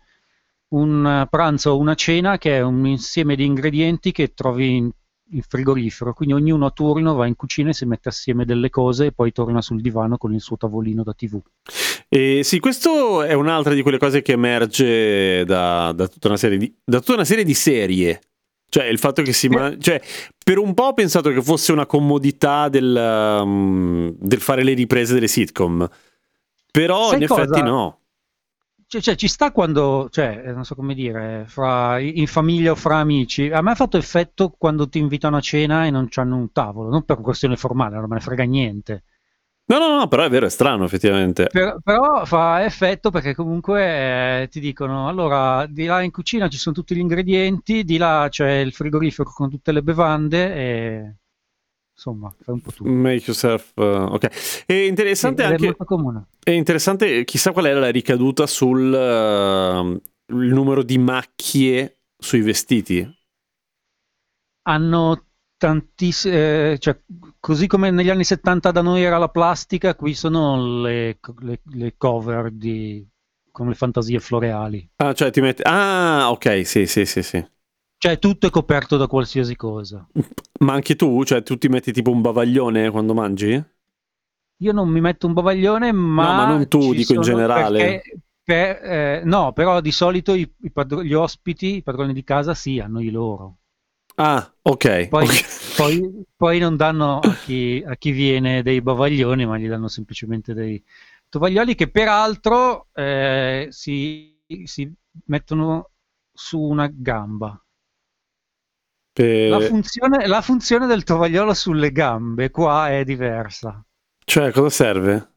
un 0.69 1.27
pranzo 1.29 1.73
o 1.73 1.79
una 1.79 1.95
cena 1.95 2.39
che 2.39 2.57
è 2.57 2.63
un 2.63 2.87
insieme 2.87 3.37
di 3.37 3.45
ingredienti 3.45 4.13
che 4.13 4.33
trovi 4.33 4.77
in, 4.77 4.91
in, 5.33 5.43
frigorifero, 5.43 6.15
quindi 6.15 6.35
ognuno 6.35 6.65
a 6.67 6.71
turno 6.71 7.15
va 7.15 7.27
in 7.27 7.37
cucina 7.37 7.69
e 7.69 7.75
si 7.75 7.85
mette 7.85 8.09
assieme 8.09 8.47
delle 8.47 8.71
cose 8.71 9.07
e 9.07 9.13
poi 9.13 9.31
torna 9.31 9.61
sul 9.61 9.83
divano 9.83 10.17
con 10.17 10.33
il 10.33 10.41
suo 10.41 10.57
tavolino 10.57 11.03
da 11.03 11.13
tv. 11.13 11.39
E 12.09 12.43
sì, 12.45 12.61
questo 12.61 13.23
è 13.23 13.33
un'altra 13.33 13.75
di 13.75 13.83
quelle 13.83 13.99
cose 13.99 14.23
che 14.23 14.33
emerge 14.33 15.45
da, 15.45 15.93
da, 15.93 16.07
tutta, 16.07 16.29
una 16.29 16.57
di, 16.57 16.75
da 16.85 17.01
tutta 17.01 17.15
una 17.15 17.25
serie 17.25 17.45
di 17.45 17.55
serie 17.55 18.21
cioè, 18.75 18.87
il 18.87 18.99
fatto 18.99 19.23
che 19.23 19.33
si 19.33 19.47
mangia. 19.47 19.79
Cioè, 19.79 20.03
per 20.43 20.59
un 20.59 20.75
po' 20.75 20.87
ho 20.87 20.95
pensato 20.95 21.31
che 21.31 21.41
fosse 21.41 21.71
una 21.71 21.87
comodità 21.87 22.69
del, 22.69 23.41
um, 23.41 24.13
del 24.19 24.41
fare 24.41 24.65
le 24.65 24.75
riprese 24.75 25.15
delle 25.15 25.29
sitcom. 25.29 25.89
Però 26.73 27.11
Sai 27.11 27.23
in 27.23 27.29
cosa? 27.29 27.43
effetti 27.43 27.63
no. 27.63 28.01
Cioè, 28.89 29.01
cioè, 29.01 29.15
ci 29.15 29.29
sta 29.29 29.53
quando, 29.53 30.09
cioè, 30.11 30.51
non 30.53 30.65
so 30.65 30.75
come 30.75 30.95
dire, 30.95 31.45
fra, 31.47 32.01
in 32.01 32.27
famiglia 32.27 32.73
o 32.73 32.75
fra 32.75 32.97
amici. 32.97 33.49
A 33.49 33.63
me 33.63 33.71
ha 33.71 33.75
fatto 33.77 33.97
effetto 33.97 34.53
quando 34.59 34.89
ti 34.89 34.99
invitano 34.99 35.37
a 35.37 35.41
cena 35.41 35.87
e 35.87 35.91
non 35.91 36.09
hanno 36.13 36.37
un 36.37 36.51
tavolo, 36.51 36.91
non 36.91 37.05
per 37.05 37.21
questione 37.21 37.57
formale, 37.57 37.95
non 37.95 38.09
me 38.09 38.17
ne 38.17 38.21
frega 38.23 38.43
niente. 38.43 39.05
No, 39.67 39.79
no, 39.79 39.97
no, 39.97 40.09
però 40.09 40.25
è 40.25 40.29
vero, 40.29 40.45
è 40.45 40.51
strano 40.51 40.85
effettivamente. 40.85 41.47
Per, 41.51 41.79
però 41.83 42.27
fa 42.27 42.65
effetto 42.65 43.11
perché 43.11 43.35
comunque 43.35 44.43
eh, 44.43 44.49
ti 44.49 44.61
dicono, 44.61 45.09
allora, 45.09 45.65
di 45.67 45.87
là 45.87 46.03
in 46.03 46.11
cucina 46.11 46.49
ci 46.49 46.59
sono 46.59 46.75
tutti 46.75 46.95
gli 46.95 46.99
ingredienti, 46.99 47.83
di 47.83 47.97
là 47.97 48.27
c'è 48.29 48.57
il 48.57 48.75
frigorifero 48.75 49.31
con 49.33 49.49
tutte 49.49 49.73
le 49.73 49.83
bevande 49.83 50.55
e 50.55 51.15
insomma, 51.95 52.29
fai 52.43 52.55
un 52.55 52.61
po' 52.61 52.73
tutto. 52.73 52.91
Make 52.91 53.23
yourself, 53.25 53.73
uh, 53.77 54.13
ok. 54.13 54.65
È 54.67 54.73
interessante 54.75 55.43
sì, 55.43 55.49
anche... 55.49 55.69
È, 55.69 56.51
è 56.51 56.51
interessante, 56.51 57.25
chissà 57.25 57.53
qual 57.53 57.65
era 57.65 57.81
la 57.81 57.91
ricaduta 57.91 58.47
sul 58.47 58.93
uh, 58.93 60.03
numero 60.27 60.83
di 60.83 60.99
macchie 60.99 62.01
sui 62.19 62.43
vestiti. 62.43 63.09
Hanno 64.67 65.25
tantissime, 65.65 66.73
eh, 66.73 66.79
cioè, 66.79 67.01
così 67.41 67.67
come 67.67 67.91
negli 67.91 68.11
anni 68.11 68.25
70 68.25 68.71
da 68.71 68.83
noi 68.83 69.03
era 69.03 69.17
la 69.17 69.31
plastica, 69.31 69.95
qui 69.95 70.15
sono 70.15 70.83
le, 70.83 71.19
le, 71.39 71.61
le 71.73 71.95
cover 71.97 72.51
di, 72.51 73.03
come 73.51 73.71
le 73.71 73.75
fantasie 73.75 74.21
floreali. 74.21 74.91
Ah, 74.97 75.15
cioè 75.15 75.31
ti 75.31 75.41
metti... 75.41 75.63
Ah, 75.65 76.31
ok, 76.31 76.67
sì, 76.67 76.85
sì, 76.87 77.07
sì, 77.07 77.23
sì. 77.23 77.43
Cioè 77.97 78.19
tutto 78.19 78.47
è 78.47 78.51
coperto 78.51 78.99
da 78.99 79.07
qualsiasi 79.07 79.57
cosa. 79.57 80.07
Ma 80.61 80.75
anche 80.75 80.97
tu? 80.97 81.25
Cioè 81.25 81.43
tu 81.43 81.57
ti 81.57 81.69
metti 81.69 81.93
tipo 81.93 82.11
un 82.11 82.21
bavaglione 82.21 82.91
quando 82.91 83.15
mangi? 83.15 83.65
Io 84.59 84.73
non 84.73 84.91
mi 84.91 85.01
metto 85.01 85.27
un 85.27 85.33
bavaglione, 85.33 85.93
ma... 85.93 86.27
No, 86.27 86.33
ma 86.35 86.47
non 86.47 86.69
tu, 86.69 86.93
dico 86.93 87.15
in 87.15 87.23
generale. 87.23 87.79
Perché, 87.79 88.19
per, 88.43 88.85
eh, 88.85 89.23
no, 89.25 89.55
però 89.55 89.81
di 89.81 89.91
solito 89.91 90.35
i, 90.35 90.47
i 90.61 90.71
padro- 90.71 91.03
gli 91.03 91.15
ospiti, 91.15 91.77
i 91.77 91.83
padroni 91.83 92.13
di 92.13 92.23
casa, 92.23 92.53
sì, 92.53 92.79
hanno 92.79 93.01
i 93.01 93.11
loro. 93.11 93.61
Ah, 94.17 94.53
ok. 94.63 95.09
Poi, 95.09 95.25
okay. 95.25 95.43
poi, 95.77 96.25
poi 96.37 96.59
non 96.59 96.77
danno 96.77 97.19
a 97.19 97.35
chi, 97.35 97.83
a 97.87 97.97
chi, 97.97 98.13
viene 98.13 98.63
dei 98.63 98.81
bavaglioni, 98.81 99.45
ma 99.45 99.59
gli 99.59 99.69
danno 99.69 99.89
semplicemente 99.89 100.55
dei 100.55 100.83
tovaglioli 101.29 101.75
che 101.75 101.91
peraltro 101.91 102.89
eh, 102.93 103.67
si, 103.71 104.39
si, 104.65 104.93
mettono 105.27 105.91
su 106.33 106.61
una 106.61 106.89
gamba. 106.93 107.61
Per... 109.13 109.49
La, 109.51 109.61
funzione, 109.61 110.27
la 110.27 110.43
funzione 110.43 110.87
del 110.87 111.03
tovagliolo 111.03 111.55
sulle 111.55 111.91
gambe 111.91 112.51
qua 112.51 112.91
è 112.91 113.05
diversa. 113.05 113.85
Cioè, 114.25 114.53
cosa 114.53 114.71
serve? 114.71 115.33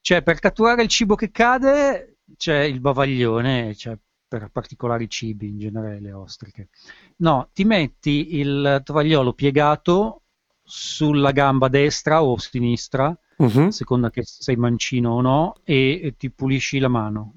Cioè, 0.00 0.22
per 0.22 0.38
catturare 0.38 0.82
il 0.82 0.88
cibo 0.88 1.14
che 1.14 1.30
cade 1.30 2.16
c'è 2.36 2.60
il 2.60 2.80
bavaglione, 2.80 3.74
cioè 3.74 3.96
per 4.38 4.48
particolari 4.50 5.10
cibi, 5.10 5.48
in 5.48 5.58
genere 5.58 6.00
le 6.00 6.12
ostriche. 6.12 6.68
No, 7.16 7.50
ti 7.52 7.64
metti 7.64 8.38
il 8.38 8.80
tovagliolo 8.82 9.34
piegato 9.34 10.22
sulla 10.62 11.32
gamba 11.32 11.68
destra 11.68 12.22
o 12.22 12.38
sinistra, 12.38 13.14
uh-huh. 13.36 13.66
a 13.66 13.70
seconda 13.70 14.10
che 14.10 14.22
sei 14.24 14.56
mancino 14.56 15.10
o 15.10 15.20
no, 15.20 15.56
e, 15.64 16.14
ti 16.16 16.30
pulisci 16.30 16.78
la 16.78 16.88
mano. 16.88 17.34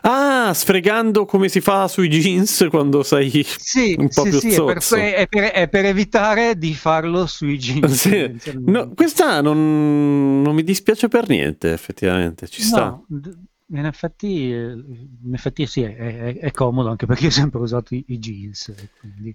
Ah, 0.00 0.52
sfregando 0.54 1.26
come 1.26 1.48
si 1.48 1.60
fa 1.60 1.86
sui 1.88 2.08
jeans 2.08 2.66
quando 2.70 3.02
sei 3.02 3.44
sì, 3.44 3.94
un 3.98 4.08
po' 4.08 4.24
sì, 4.24 4.30
più 4.30 4.40
sì, 4.40 4.54
è 4.54 4.64
per, 4.64 4.78
è, 4.78 5.26
per, 5.28 5.42
è 5.52 5.68
per, 5.68 5.84
evitare 5.84 6.56
di 6.56 6.74
farlo 6.74 7.26
sui 7.26 7.58
jeans. 7.58 7.92
Sì. 7.92 8.54
No, 8.64 8.92
questa 8.94 9.42
non, 9.42 10.40
non, 10.42 10.54
mi 10.54 10.64
dispiace 10.64 11.08
per 11.08 11.28
niente, 11.28 11.72
effettivamente, 11.72 12.48
ci 12.48 12.62
sta. 12.62 12.86
No, 12.86 13.04
in 13.72 13.84
effetti, 13.84 14.48
in 14.50 15.32
effetti 15.32 15.66
sì, 15.66 15.82
è, 15.82 15.94
è, 15.96 16.38
è, 16.38 16.50
comodo 16.50 16.88
anche 16.88 17.06
perché 17.06 17.26
ho 17.26 17.30
sempre 17.30 17.60
usato 17.60 17.94
i, 17.94 18.04
i 18.08 18.18
jeans. 18.18 18.72
Quindi... 18.98 19.34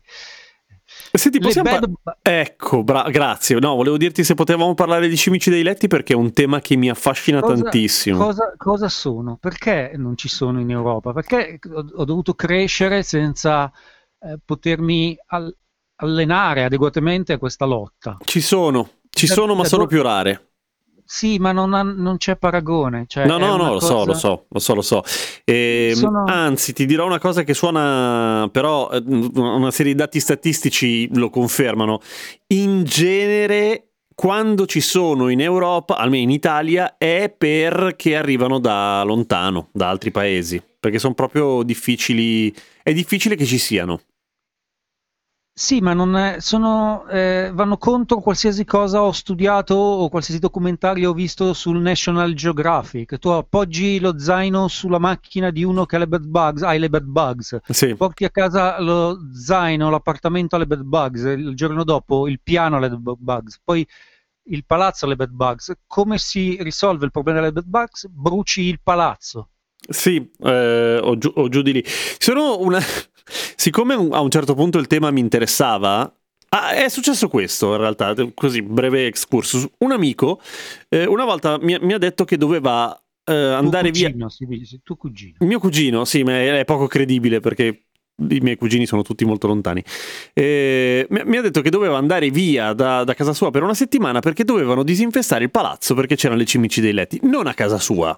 Senti, 1.12 1.40
possiamo 1.40 1.72
bad... 1.72 1.92
par- 2.02 2.18
ecco, 2.22 2.84
bra- 2.84 3.10
grazie. 3.10 3.58
No, 3.60 3.76
volevo 3.76 3.98
dirti 3.98 4.24
se 4.24 4.36
potevamo 4.36 4.74
parlare 4.74 5.08
di 5.08 5.18
cimici 5.18 5.50
dei 5.50 5.64
letti 5.64 5.88
perché 5.88 6.14
è 6.14 6.16
un 6.16 6.32
tema 6.32 6.60
che 6.60 6.76
mi 6.76 6.90
affascina 6.90 7.40
cosa, 7.40 7.62
tantissimo. 7.62 8.18
Cosa, 8.18 8.54
cosa, 8.56 8.90
sono? 8.90 9.38
Perché 9.38 9.94
non 9.96 10.16
ci 10.16 10.28
sono 10.28 10.60
in 10.60 10.70
Europa? 10.70 11.12
Perché 11.12 11.60
ho, 11.74 11.86
ho 11.94 12.06
dovuto 12.06 12.36
crescere 12.36 13.02
senza 13.04 13.72
eh, 14.20 14.38
potermi 14.44 15.18
al- 15.28 15.56
allenare 15.96 16.64
adeguatamente 16.64 17.34
a 17.34 17.38
questa 17.38 17.66
lotta. 17.66 18.18
Ci 18.24 18.42
sono, 18.42 18.90
ci 19.10 19.28
sono, 19.28 19.56
ma 19.56 19.66
sono 19.66 19.88
più 19.88 20.02
rare. 20.02 20.50
Sì, 21.08 21.38
ma 21.38 21.52
non, 21.52 21.74
ha, 21.76 21.84
non 21.84 22.18
c'è 22.18 22.36
paragone. 22.36 23.06
Cioè 23.08 23.28
no, 23.28 23.38
no, 23.38 23.56
no, 23.56 23.74
lo 23.74 23.80
cosa... 23.80 23.86
so, 23.86 24.06
lo 24.06 24.14
so, 24.14 24.46
lo 24.50 24.60
so, 24.60 24.74
lo 24.74 24.82
so. 24.82 25.04
E, 25.44 25.90
ehm, 25.92 25.96
Sono... 25.96 26.24
Anzi, 26.26 26.74
ti 26.74 26.86
dirò 26.88 27.06
una 27.06 27.20
cosa 27.20 27.44
che 27.44 27.54
suona, 27.54 28.50
però 28.52 28.90
eh, 28.90 29.04
una 29.06 29.70
serie 29.70 29.92
di 29.92 29.98
dati 30.00 30.20
statistici 30.20 31.08
lo 31.16 31.30
confermano. 31.30 32.02
In 32.48 32.84
genere, 32.86 33.92
quando 34.16 34.66
ci 34.66 34.82
sono 34.82 35.30
in 35.30 35.42
Europa, 35.42 35.98
almeno 35.98 36.24
in 36.24 36.32
Italia, 36.32 36.98
è 36.98 37.32
perché 37.36 38.16
arrivano 38.16 38.60
da 38.60 39.04
lontano, 39.04 39.70
da 39.74 39.90
altri 39.90 40.10
paesi, 40.10 40.60
perché 40.80 40.98
sono 40.98 41.14
proprio 41.14 41.62
difficili, 41.62 42.54
è 42.82 42.94
difficile 42.94 43.36
che 43.36 43.46
ci 43.46 43.60
siano. 43.60 44.02
Sì, 45.58 45.80
ma 45.80 45.94
non 45.94 46.18
è, 46.18 46.42
sono, 46.42 47.08
eh, 47.08 47.50
vanno 47.54 47.78
contro 47.78 48.20
qualsiasi 48.20 48.66
cosa 48.66 49.02
ho 49.04 49.14
studiato 49.14 49.74
o 49.74 50.10
qualsiasi 50.10 50.38
documentario 50.38 51.12
ho 51.12 51.14
visto 51.14 51.54
sul 51.54 51.80
National 51.80 52.34
Geographic. 52.34 53.18
Tu 53.18 53.30
appoggi 53.30 54.02
lo 54.02 54.20
zaino 54.20 54.68
sulla 54.68 55.00
macchina 55.00 55.52
di 55.52 55.64
uno 55.64 55.86
che 55.86 55.96
ha 55.96 56.00
le 56.00 56.10
bed 56.10 56.26
bugs, 56.26 56.62
hai 56.62 56.78
le 56.78 56.90
bed 56.90 57.06
bugs. 57.06 57.58
Sì. 57.70 57.96
Porti 57.96 58.26
a 58.26 58.32
casa 58.32 58.82
lo 58.82 59.18
zaino, 59.34 59.90
l'appartamento 59.90 60.58
alle 60.58 60.68
bed 60.68 60.82
bugs, 60.82 61.22
il 61.22 61.56
giorno 61.56 61.86
dopo 61.86 62.28
il 62.28 62.42
piano 62.44 62.76
alle 62.76 62.90
bed 62.90 63.16
bugs, 63.18 63.62
poi 63.64 63.88
il 64.48 64.66
palazzo 64.66 65.06
alle 65.06 65.16
bed 65.16 65.30
bugs. 65.30 65.72
Come 65.88 66.18
si 66.18 66.58
risolve 66.60 67.06
il 67.06 67.12
problema 67.12 67.40
delle 67.40 67.54
bed 67.54 67.66
bugs? 67.66 68.10
Bruci 68.10 68.64
il 68.64 68.82
palazzo. 68.84 69.52
Sì, 69.88 70.32
eh, 70.38 71.00
o, 71.02 71.18
giù, 71.18 71.32
o 71.34 71.48
giù 71.48 71.62
di 71.62 71.72
lì. 71.72 71.84
Sono 71.86 72.60
una... 72.60 72.80
Siccome 73.66 73.96
a 73.96 74.20
un 74.20 74.30
certo 74.30 74.54
punto 74.54 74.78
il 74.78 74.86
tema 74.86 75.10
mi 75.10 75.22
interessava, 75.22 76.14
Ah, 76.50 76.74
è 76.74 76.88
successo 76.88 77.28
questo 77.30 77.72
in 77.72 77.80
realtà, 77.80 78.14
così 78.36 78.62
breve 78.62 79.08
excursus. 79.08 79.68
Un 79.80 79.92
amico 79.92 80.40
eh, 80.88 81.08
una 81.08 81.26
volta 81.26 81.58
mi, 81.60 81.76
mi, 81.82 81.94
ha 81.94 81.98
detto 81.98 82.26
che 82.26 82.38
doveva 82.38 82.96
eh, 83.24 83.34
andare 83.34 83.90
cugino, 83.90 84.30
via. 84.38 84.64
Si 84.64 84.82
tuo 84.84 84.96
cugino. 84.96 85.38
Mio 85.40 85.58
cugino, 85.58 86.06
sì, 86.06 86.22
ma 86.22 86.34
è, 86.34 86.60
è, 86.60 86.64
poco 86.64 86.86
credibile 86.86 87.40
perché 87.40 87.86
i 88.30 88.40
miei 88.40 88.56
cugini 88.56 88.86
sono 88.86 89.02
tutti 89.02 89.26
molto 89.26 89.48
lontani. 89.48 89.84
Eh, 90.32 91.08
mi, 91.10 91.22
mi, 91.26 91.38
ha 91.38 91.42
detto 91.42 91.62
che 91.62 91.72
doveva 91.72 91.98
andare 91.98 92.30
via 92.30 92.72
da, 92.74 93.04
da, 93.04 93.16
casa 93.16 93.34
sua 93.34 93.50
per 93.50 93.64
una 93.64 93.74
settimana 93.74 94.20
perché 94.20 94.44
dovevano 94.44 94.84
disinfestare 94.84 95.44
il 95.44 95.50
palazzo 95.50 95.96
perché 95.96 96.16
c'erano 96.16 96.40
le 96.40 96.46
cimici 96.46 96.82
dei 96.82 96.94
letti, 96.94 97.20
non 97.24 97.48
a 97.48 97.56
casa 97.56 97.80
sua 97.80 98.16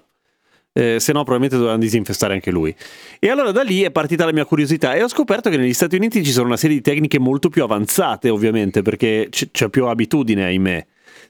eh, 0.78 1.00
se 1.00 1.12
no 1.12 1.24
probabilmente 1.24 1.56
dovevano 1.56 1.80
disinfestare 1.82 2.34
anche 2.34 2.52
lui. 2.52 2.72
E 3.18 3.28
allora 3.28 3.50
da 3.50 3.62
lì 3.62 3.82
è 3.82 3.90
partita 3.90 4.24
la 4.24 4.32
mia 4.32 4.44
curiosità 4.44 4.94
e 4.94 5.02
ho 5.02 5.08
scoperto 5.08 5.50
che 5.50 5.56
negli 5.56 5.74
Stati 5.74 5.96
Uniti 5.96 6.22
ci 6.22 6.30
sono 6.30 6.46
una 6.46 6.56
serie 6.56 6.76
di 6.76 6.82
tecniche 6.82 7.18
molto 7.18 7.48
più 7.48 7.64
avanzate, 7.64 8.28
ovviamente, 8.28 8.82
perché 8.82 9.26
c- 9.28 9.50
c'è 9.50 9.68
più 9.70 9.86
abitudine, 9.86 10.44
ahimè. 10.44 10.86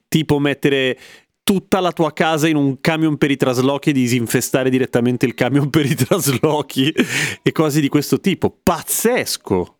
Tipo 0.06 0.38
mettere 0.38 0.98
tutta 1.42 1.80
la 1.80 1.92
tua 1.92 2.12
casa 2.12 2.46
in 2.46 2.56
un 2.56 2.78
camion 2.78 3.16
per 3.16 3.30
i 3.30 3.36
traslochi 3.36 3.88
e 3.88 3.92
disinfestare 3.92 4.68
direttamente 4.68 5.24
il 5.24 5.32
camion 5.32 5.70
per 5.70 5.86
i 5.86 5.94
traslochi 5.94 6.92
e 7.42 7.50
cose 7.52 7.80
di 7.80 7.88
questo 7.88 8.20
tipo. 8.20 8.54
Pazzesco! 8.62 9.76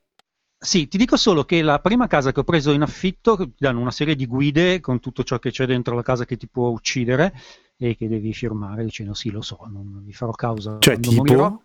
Sì, 0.61 0.89
ti 0.89 0.97
dico 0.97 1.17
solo 1.17 1.45
che 1.45 1.61
la 1.61 1.79
prima 1.79 2.07
casa 2.07 2.33
che 2.33 2.41
ho 2.41 2.45
preso 2.45 2.73
in 2.73 2.81
affitto 2.81 3.37
ti 3.37 3.53
danno 3.59 3.81
una 3.81 3.91
serie 3.91 4.17
di 4.17 4.27
guide 4.27 4.81
con 4.81 4.99
tutto 4.99 5.23
ciò 5.23 5.39
che 5.39 5.51
c'è 5.51 5.67
dentro 5.67 5.95
la 5.95 6.03
casa 6.03 6.25
che 6.25 6.37
ti 6.39 6.49
può 6.49 6.71
uccidere 6.71 7.33
e 7.81 7.97
che 7.97 8.09
devi 8.09 8.33
firmare 8.35 8.85
dicendo 8.85 9.15
sì, 9.15 9.31
lo 9.31 9.41
so, 9.41 9.61
non 9.71 10.03
vi 10.05 10.13
farò 10.13 10.33
causa. 10.33 10.79
Cioè, 10.81 10.99
tipo? 10.99 11.23
Morirò. 11.23 11.63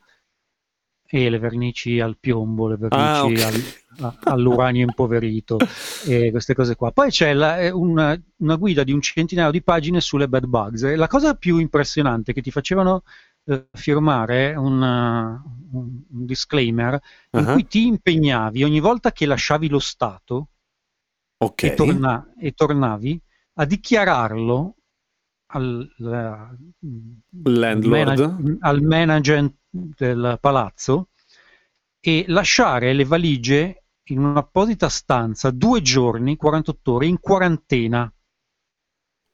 e 1.09 1.29
le 1.29 1.39
vernici 1.39 1.99
al 1.99 2.17
piombo, 2.19 2.67
le 2.67 2.77
vernici 2.77 3.03
ah, 3.03 3.25
okay. 3.25 3.75
al, 3.97 4.17
all'uranio 4.25 4.85
impoverito 4.85 5.57
e 6.05 6.29
queste 6.29 6.53
cose 6.53 6.75
qua. 6.75 6.91
Poi 6.91 7.09
c'è 7.09 7.33
la, 7.33 7.75
una, 7.75 8.19
una, 8.37 8.55
guida 8.55 8.83
di 8.83 8.91
un 8.91 9.01
centinaio 9.01 9.49
di 9.49 9.63
pagine 9.63 10.01
sulle 10.01 10.29
bad 10.29 10.45
bugs. 10.45 10.83
E 10.83 10.95
la 10.95 11.07
cosa 11.07 11.33
più 11.33 11.57
impressionante 11.57 12.31
che 12.31 12.41
ti 12.41 12.51
facevano 12.51 13.03
eh, 13.45 13.67
firmare 13.73 14.53
una, 14.55 15.41
un, 15.71 15.99
un, 16.09 16.25
disclaimer 16.25 16.99
uh-huh. 17.31 17.39
in 17.39 17.45
cui 17.53 17.67
ti 17.67 17.87
impegnavi 17.87 18.63
ogni 18.63 18.79
volta 18.79 19.11
che 19.11 19.25
lasciavi 19.25 19.67
lo 19.67 19.79
Stato 19.79 20.49
okay. 21.39 21.71
e, 21.71 21.73
torna, 21.73 22.33
e 22.39 22.51
tornavi 22.51 23.21
a 23.55 23.65
dichiararlo 23.65 24.75
al, 25.53 25.87
Landlord. 27.43 28.57
al 28.59 28.81
manager 28.81 29.53
del 29.69 30.37
palazzo 30.39 31.09
e 31.99 32.25
lasciare 32.27 32.93
le 32.93 33.05
valigie 33.05 33.85
in 34.09 34.23
un'apposita 34.23 34.89
stanza 34.89 35.51
due 35.51 35.81
giorni, 35.81 36.35
48 36.35 36.91
ore, 36.91 37.07
in 37.07 37.19
quarantena. 37.19 38.13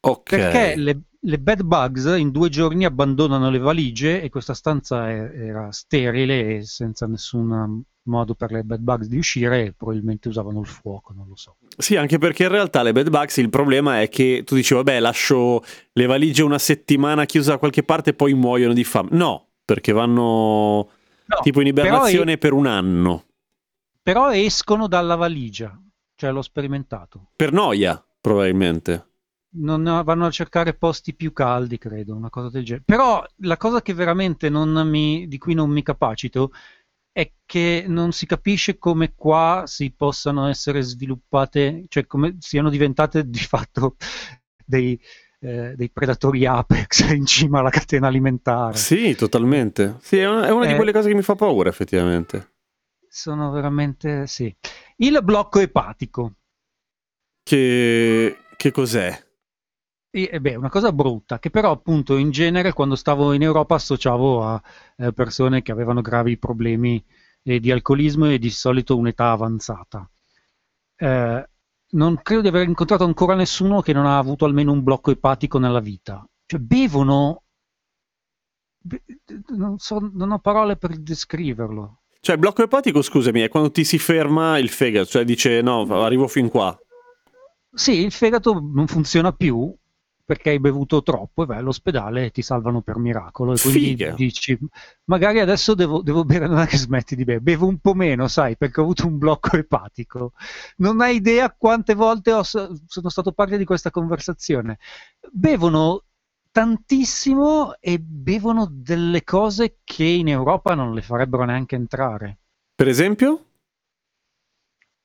Ok. 0.02 0.30
Perché 0.30 0.76
le, 0.76 1.02
le 1.22 1.38
bed 1.38 1.64
bugs 1.64 2.06
in 2.18 2.32
due 2.32 2.50
giorni 2.50 2.86
abbandonano 2.86 3.50
le 3.50 3.58
valigie 3.58 4.22
e 4.22 4.30
questa 4.30 4.54
stanza 4.54 5.10
era 5.10 5.72
sterile 5.72 6.58
e 6.58 6.64
senza 6.64 7.08
nessun 7.08 7.84
modo 8.04 8.34
per 8.36 8.52
le 8.52 8.64
bed 8.64 8.80
bugs 8.80 9.08
di 9.08 9.18
uscire 9.18 9.66
e 9.66 9.74
probabilmente 9.74 10.30
usavano 10.30 10.62
il 10.62 10.66
fuoco, 10.66 11.14
non 11.14 11.28
lo 11.28 11.36
so. 11.36 11.58
Sì, 11.78 11.96
anche 11.96 12.18
perché 12.18 12.44
in 12.44 12.50
realtà 12.50 12.82
le 12.84 12.94
bed 12.94 13.10
bugs 13.10 13.38
il 13.38 13.50
problema 13.50 14.02
è 14.02 14.10
che 14.10 14.44
tu 14.46 14.56
dici 14.56 14.74
vabbè 14.74 15.00
lascio 15.00 15.64
le 15.92 16.06
valigie 16.06 16.44
una 16.44 16.58
settimana 16.58 17.26
chiuse 17.26 17.50
da 17.50 17.58
qualche 17.58 17.84
parte 17.84 18.12
e 18.12 18.14
poi 18.14 18.34
muoiono 18.34 18.74
di 18.74 18.84
fame. 18.84 19.10
No, 19.12 19.50
perché 19.66 19.92
vanno 19.92 20.22
no, 20.22 20.90
tipo 21.42 21.60
in 21.62 21.68
ibernazione 21.68 22.34
è... 22.34 22.38
per 22.38 22.54
un 22.54 22.66
anno. 22.66 23.26
Però 24.02 24.32
escono 24.32 24.88
dalla 24.88 25.16
valigia, 25.16 25.78
cioè 26.16 26.32
l'ho 26.32 26.42
sperimentato. 26.42 27.32
Per 27.36 27.52
noia, 27.52 28.04
probabilmente. 28.22 29.09
Non 29.52 29.84
vanno 29.84 30.26
a 30.28 30.32
cercare 30.32 30.76
posti 30.76 31.16
più 31.16 31.34
caldi, 31.34 31.78
credo, 31.78 32.16
una 32.16 32.30
cosa 32.30 32.50
del 32.50 32.64
genere. 32.64 32.84
Però 32.86 33.26
la 33.38 33.58
cosa 33.58 33.82
che 33.82 33.94
veramente 33.94 34.50
mi, 34.50 35.28
di 35.28 35.38
cui 35.40 35.56
non 35.56 35.72
mi 35.72 35.82
capacito 35.82 36.52
è 37.12 37.32
che 37.46 37.84
non 37.88 38.12
si 38.12 38.26
capisce 38.26 38.78
come 38.78 39.14
qua 39.16 39.64
si 39.66 39.92
possano 39.92 40.48
essere 40.48 40.82
sviluppate, 40.82 41.86
cioè 41.88 42.06
come 42.06 42.38
siano 42.40 42.70
diventate 42.70 43.28
di 43.28 43.40
fatto 43.40 43.96
dei, 44.64 45.00
eh, 45.40 45.74
dei 45.76 45.90
predatori 45.90 46.46
apex 46.46 47.10
in 47.12 47.26
cima 47.26 47.60
alla 47.60 47.70
catena 47.70 48.08
alimentare. 48.08 48.78
Sì, 48.78 49.16
totalmente. 49.16 49.98
Sì, 50.02 50.18
è 50.20 50.28
una, 50.28 50.48
è 50.48 50.52
una 50.52 50.66
eh, 50.66 50.70
di 50.70 50.76
quelle 50.76 50.92
cose 50.92 51.10
che 51.10 51.16
mi 51.16 51.22
fa 51.22 51.36
paura, 51.36 51.70
effettivamente. 51.70 52.54
Sono 53.08 53.50
veramente, 53.52 54.28
sì. 54.28 54.56
Il 54.98 55.20
blocco 55.24 55.60
epatico. 55.60 56.36
Che, 57.42 58.38
che 58.56 58.72
cos'è? 58.72 59.28
E, 60.12 60.40
beh, 60.40 60.56
una 60.56 60.70
cosa 60.70 60.92
brutta, 60.92 61.38
che 61.38 61.52
però 61.52 61.70
appunto 61.70 62.18
in 62.18 62.32
genere 62.32 62.74
quando 62.74 62.96
stavo 62.96 63.32
in 63.34 63.44
Europa 63.44 63.76
associavo 63.76 64.44
a 64.44 64.62
eh, 64.98 65.14
persone 65.14 65.62
che 65.62 65.72
avevano 65.72 66.02
gravi 66.02 66.38
problemi 66.38 67.04
eh, 67.44 67.60
di 67.60 67.70
alcolismo 67.70 68.28
e 68.28 68.40
di 68.40 68.50
solito 68.50 68.98
un'età 68.98 69.30
avanzata. 69.30 70.10
Eh, 70.96 71.50
non 71.92 72.20
credo 72.24 72.42
di 72.42 72.48
aver 72.48 72.68
incontrato 72.68 73.04
ancora 73.04 73.36
nessuno 73.36 73.82
che 73.82 73.94
non 73.94 74.08
ha 74.08 74.18
avuto 74.18 74.46
almeno 74.46 74.72
un 74.72 74.82
blocco 74.82 75.12
epatico 75.12 75.60
nella 75.60 75.80
vita. 75.80 76.28
Cioè 76.46 76.60
bevono... 76.60 77.44
Be- 78.82 79.04
non, 79.50 79.78
so, 79.78 80.10
non 80.12 80.32
ho 80.32 80.40
parole 80.40 80.76
per 80.76 80.98
descriverlo. 80.98 82.02
Cioè 82.20 82.34
il 82.34 82.42
blocco 82.42 82.64
epatico, 82.64 83.04
scusami, 83.04 83.42
è 83.42 83.48
quando 83.48 83.70
ti 83.70 83.84
si 83.84 84.00
ferma 84.00 84.58
il 84.58 84.70
fegato, 84.70 85.06
cioè 85.06 85.24
dice 85.24 85.62
no, 85.62 85.82
arrivo 86.04 86.28
fin 86.28 86.50
qua. 86.50 86.76
Sì, 87.72 88.00
il 88.00 88.12
fegato 88.12 88.54
non 88.54 88.88
funziona 88.88 89.32
più 89.32 89.72
perché 90.30 90.52
hai 90.52 90.60
bevuto 90.60 91.02
troppo 91.02 91.42
e 91.42 91.46
vai 91.48 91.58
all'ospedale 91.58 92.26
e 92.26 92.30
ti 92.30 92.44
salvano 92.44 92.82
per 92.82 92.98
miracolo. 92.98 93.54
E 93.54 93.60
quindi 93.60 93.80
Figa. 93.88 94.12
dici, 94.12 94.56
magari 95.06 95.40
adesso 95.40 95.74
devo, 95.74 96.04
devo, 96.04 96.24
bere, 96.24 96.46
non 96.46 96.60
è 96.60 96.68
che 96.68 96.78
smetti 96.78 97.16
di 97.16 97.24
bere, 97.24 97.42
bevo 97.42 97.66
un 97.66 97.80
po' 97.80 97.96
meno, 97.96 98.28
sai, 98.28 98.56
perché 98.56 98.80
ho 98.80 98.84
avuto 98.84 99.08
un 99.08 99.18
blocco 99.18 99.58
epatico. 99.58 100.34
Non 100.78 101.02
hai 101.02 101.16
idea 101.16 101.52
quante 101.52 101.96
volte 101.96 102.32
ho, 102.32 102.44
sono 102.44 103.10
stato 103.10 103.32
parte 103.32 103.58
di 103.58 103.66
questa 103.66 103.90
conversazione. 103.90 104.78
Bevono 105.32 106.04
tantissimo 106.52 107.80
e 107.80 107.98
bevono 107.98 108.68
delle 108.70 109.24
cose 109.24 109.80
che 109.84 110.04
in 110.04 110.28
Europa 110.28 110.76
non 110.76 110.94
le 110.94 111.02
farebbero 111.02 111.44
neanche 111.44 111.74
entrare. 111.74 112.38
Per 112.76 112.88
esempio? 112.88 113.46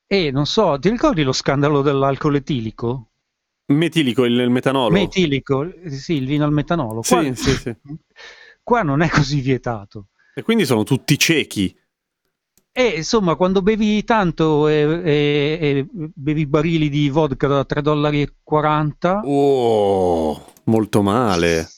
E 0.06 0.30
non 0.30 0.44
so, 0.44 0.78
ti 0.78 0.90
ricordi 0.90 1.22
lo 1.22 1.32
scandalo 1.32 1.80
dell'alcol 1.80 2.34
etilico? 2.34 3.08
Metilico, 3.66 4.24
il, 4.24 4.38
il, 4.38 4.50
metanolo. 4.50 4.90
Metilico, 4.90 5.66
sì, 5.88 6.14
il 6.14 6.26
vino 6.26 6.44
al 6.44 6.52
metanolo. 6.52 7.00
Qua, 7.00 7.22
sì, 7.22 7.34
sì, 7.34 7.50
sì. 7.56 7.76
qua 8.62 8.82
non 8.82 9.00
è 9.00 9.08
così 9.08 9.40
vietato. 9.40 10.08
E 10.34 10.42
quindi 10.42 10.66
sono 10.66 10.82
tutti 10.82 11.18
ciechi. 11.18 11.74
E 12.76 12.86
insomma, 12.96 13.36
quando 13.36 13.62
bevi 13.62 14.02
tanto 14.02 14.66
e, 14.66 14.74
e, 15.04 15.58
e 15.60 15.86
bevi 15.90 16.46
barili 16.46 16.88
di 16.88 17.08
vodka 17.08 17.46
da 17.46 17.60
3,40 17.60 17.80
dollari. 17.80 18.28
Oh, 19.22 20.52
molto 20.64 21.00
male. 21.00 21.68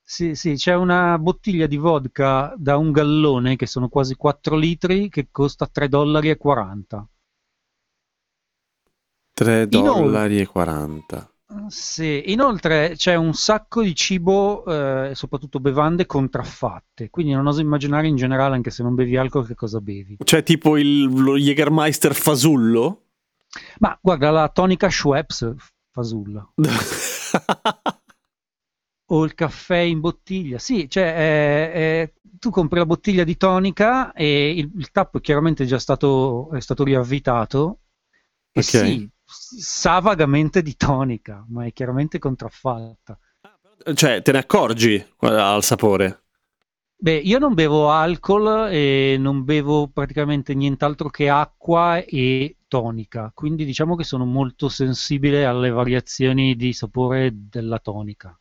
Sì, 0.00 0.34
sì, 0.36 0.54
c'è 0.54 0.74
una 0.74 1.18
bottiglia 1.18 1.66
di 1.66 1.76
vodka 1.76 2.54
da 2.56 2.76
un 2.78 2.92
gallone 2.92 3.56
che 3.56 3.66
sono 3.66 3.88
quasi 3.88 4.14
4 4.14 4.56
litri 4.56 5.08
che 5.10 5.28
costa 5.30 5.68
3,40 5.70 5.86
dollari. 5.88 6.38
3 9.38 9.68
dollari 9.68 10.40
e 10.40 10.46
40. 10.46 11.32
Sì, 11.68 12.32
inoltre 12.32 12.94
c'è 12.96 13.14
un 13.14 13.34
sacco 13.34 13.82
di 13.82 13.94
cibo, 13.94 14.64
eh, 14.64 15.12
soprattutto 15.14 15.60
bevande 15.60 16.06
contraffatte, 16.06 17.08
quindi 17.08 17.34
non 17.34 17.46
oso 17.46 17.60
immaginare 17.60 18.08
in 18.08 18.16
generale, 18.16 18.56
anche 18.56 18.70
se 18.70 18.82
non 18.82 18.96
bevi 18.96 19.16
alcol, 19.16 19.46
che 19.46 19.54
cosa 19.54 19.80
bevi. 19.80 20.16
Cioè 20.24 20.42
tipo 20.42 20.76
il, 20.76 21.04
lo 21.04 21.36
Jägermeister 21.36 22.14
fasullo? 22.14 23.04
Ma 23.78 23.96
guarda, 24.02 24.32
la 24.32 24.48
tonica 24.48 24.90
Schweppes 24.90 25.54
fasulla. 25.92 26.44
o 29.10 29.24
il 29.24 29.34
caffè 29.34 29.78
in 29.78 30.00
bottiglia, 30.00 30.58
sì, 30.58 30.90
cioè 30.90 31.04
eh, 31.04 31.80
eh, 31.80 32.14
tu 32.40 32.50
compri 32.50 32.80
la 32.80 32.86
bottiglia 32.86 33.22
di 33.22 33.36
tonica 33.36 34.12
e 34.14 34.50
il, 34.50 34.68
il 34.76 34.90
tappo 34.90 35.20
chiaramente 35.20 35.64
già 35.64 35.78
stato, 35.78 36.50
è 36.50 36.60
stato 36.60 36.82
riavvitato 36.82 37.78
e 38.50 38.60
okay. 38.60 38.86
sì, 38.86 39.08
sa 39.30 40.00
vagamente 40.00 40.62
di 40.62 40.74
tonica, 40.76 41.44
ma 41.48 41.66
è 41.66 41.72
chiaramente 41.72 42.18
contraffatta. 42.18 43.18
Cioè, 43.94 44.22
te 44.22 44.32
ne 44.32 44.38
accorgi 44.38 45.04
al 45.18 45.62
sapore? 45.62 46.22
Beh, 46.96 47.18
io 47.18 47.38
non 47.38 47.54
bevo 47.54 47.90
alcol 47.90 48.68
e 48.72 49.16
non 49.18 49.44
bevo 49.44 49.88
praticamente 49.88 50.54
nient'altro 50.54 51.10
che 51.10 51.28
acqua 51.28 52.02
e 52.02 52.56
tonica, 52.66 53.30
quindi 53.32 53.64
diciamo 53.64 53.94
che 53.94 54.02
sono 54.02 54.24
molto 54.24 54.68
sensibile 54.68 55.44
alle 55.44 55.70
variazioni 55.70 56.56
di 56.56 56.72
sapore 56.72 57.30
della 57.32 57.78
tonica. 57.78 58.36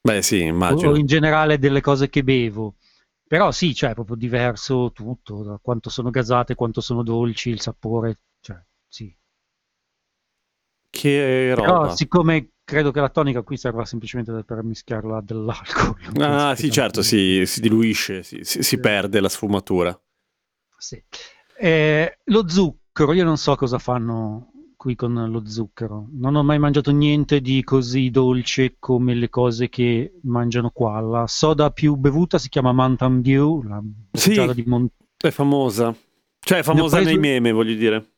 Beh, 0.00 0.22
sì, 0.22 0.42
immagino. 0.42 0.92
O 0.92 0.96
in 0.96 1.06
generale 1.06 1.58
delle 1.58 1.80
cose 1.80 2.08
che 2.08 2.24
bevo. 2.24 2.76
Però 3.26 3.50
sì, 3.50 3.74
cioè, 3.74 3.90
è 3.90 3.94
proprio 3.94 4.16
diverso 4.16 4.92
tutto, 4.92 5.42
da 5.42 5.58
quanto 5.60 5.90
sono 5.90 6.10
gasate, 6.10 6.54
quanto 6.54 6.80
sono 6.80 7.02
dolci, 7.02 7.50
il 7.50 7.60
sapore, 7.60 8.18
cioè, 8.40 8.62
sì. 8.86 9.14
Che 10.94 11.54
roba. 11.54 11.66
Però 11.66 11.94
siccome 11.94 12.50
credo 12.64 12.92
che 12.92 13.00
la 13.00 13.08
tonica 13.08 13.42
qui 13.42 13.56
serva 13.56 13.84
semplicemente 13.84 14.44
per 14.44 14.62
mischiarla 14.62 15.20
dell'alcol. 15.20 15.96
Ah 16.22 16.54
sì 16.54 16.70
certo, 16.70 17.02
si, 17.02 17.44
si, 17.46 17.60
diluisce, 17.60 18.22
si, 18.22 18.38
si, 18.42 18.62
si, 18.62 18.78
perde 18.78 19.20
la 19.20 19.28
sfumatura. 19.28 19.98
Sì. 20.78 21.02
Eh, 21.58 22.18
lo 22.24 22.48
zucchero, 22.48 23.12
io 23.12 23.24
non 23.24 23.36
so 23.36 23.56
cosa 23.56 23.78
fanno 23.78 24.52
qui 24.76 24.94
con 24.94 25.14
lo 25.14 25.46
zucchero. 25.46 26.06
Non 26.12 26.36
ho 26.36 26.44
mai 26.44 26.58
mangiato 26.58 26.92
niente 26.92 27.40
di 27.40 27.64
così 27.64 28.10
dolce 28.10 28.76
come 28.78 29.14
le 29.14 29.28
cose 29.30 29.68
che 29.68 30.20
mangiano 30.22 30.70
qua. 30.70 31.00
La 31.00 31.26
soda 31.26 31.70
più 31.70 31.96
bevuta 31.96 32.38
si 32.38 32.48
chiama 32.48 32.72
Mountain 32.72 33.20
Dew, 33.20 33.62
la 33.62 33.82
sì, 34.12 34.52
di 34.54 34.64
Mont- 34.66 34.92
è 35.16 35.30
famosa. 35.30 35.94
Cioè 36.38 36.58
è 36.58 36.62
famosa 36.62 36.96
preso... 36.96 37.10
nei 37.10 37.18
meme, 37.18 37.50
voglio 37.50 37.74
dire. 37.74 38.13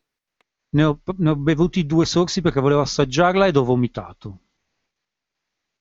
Ne 0.77 0.85
ho, 0.85 1.01
ne 1.17 1.31
ho 1.31 1.37
bevuti 1.37 1.87
due 1.87 2.05
sorsi 2.05 2.43
perché 2.43 2.61
volevo 2.61 2.83
assaggiarla 2.83 3.47
ed 3.47 3.57
ho 3.57 3.65
vomitato. 3.65 4.41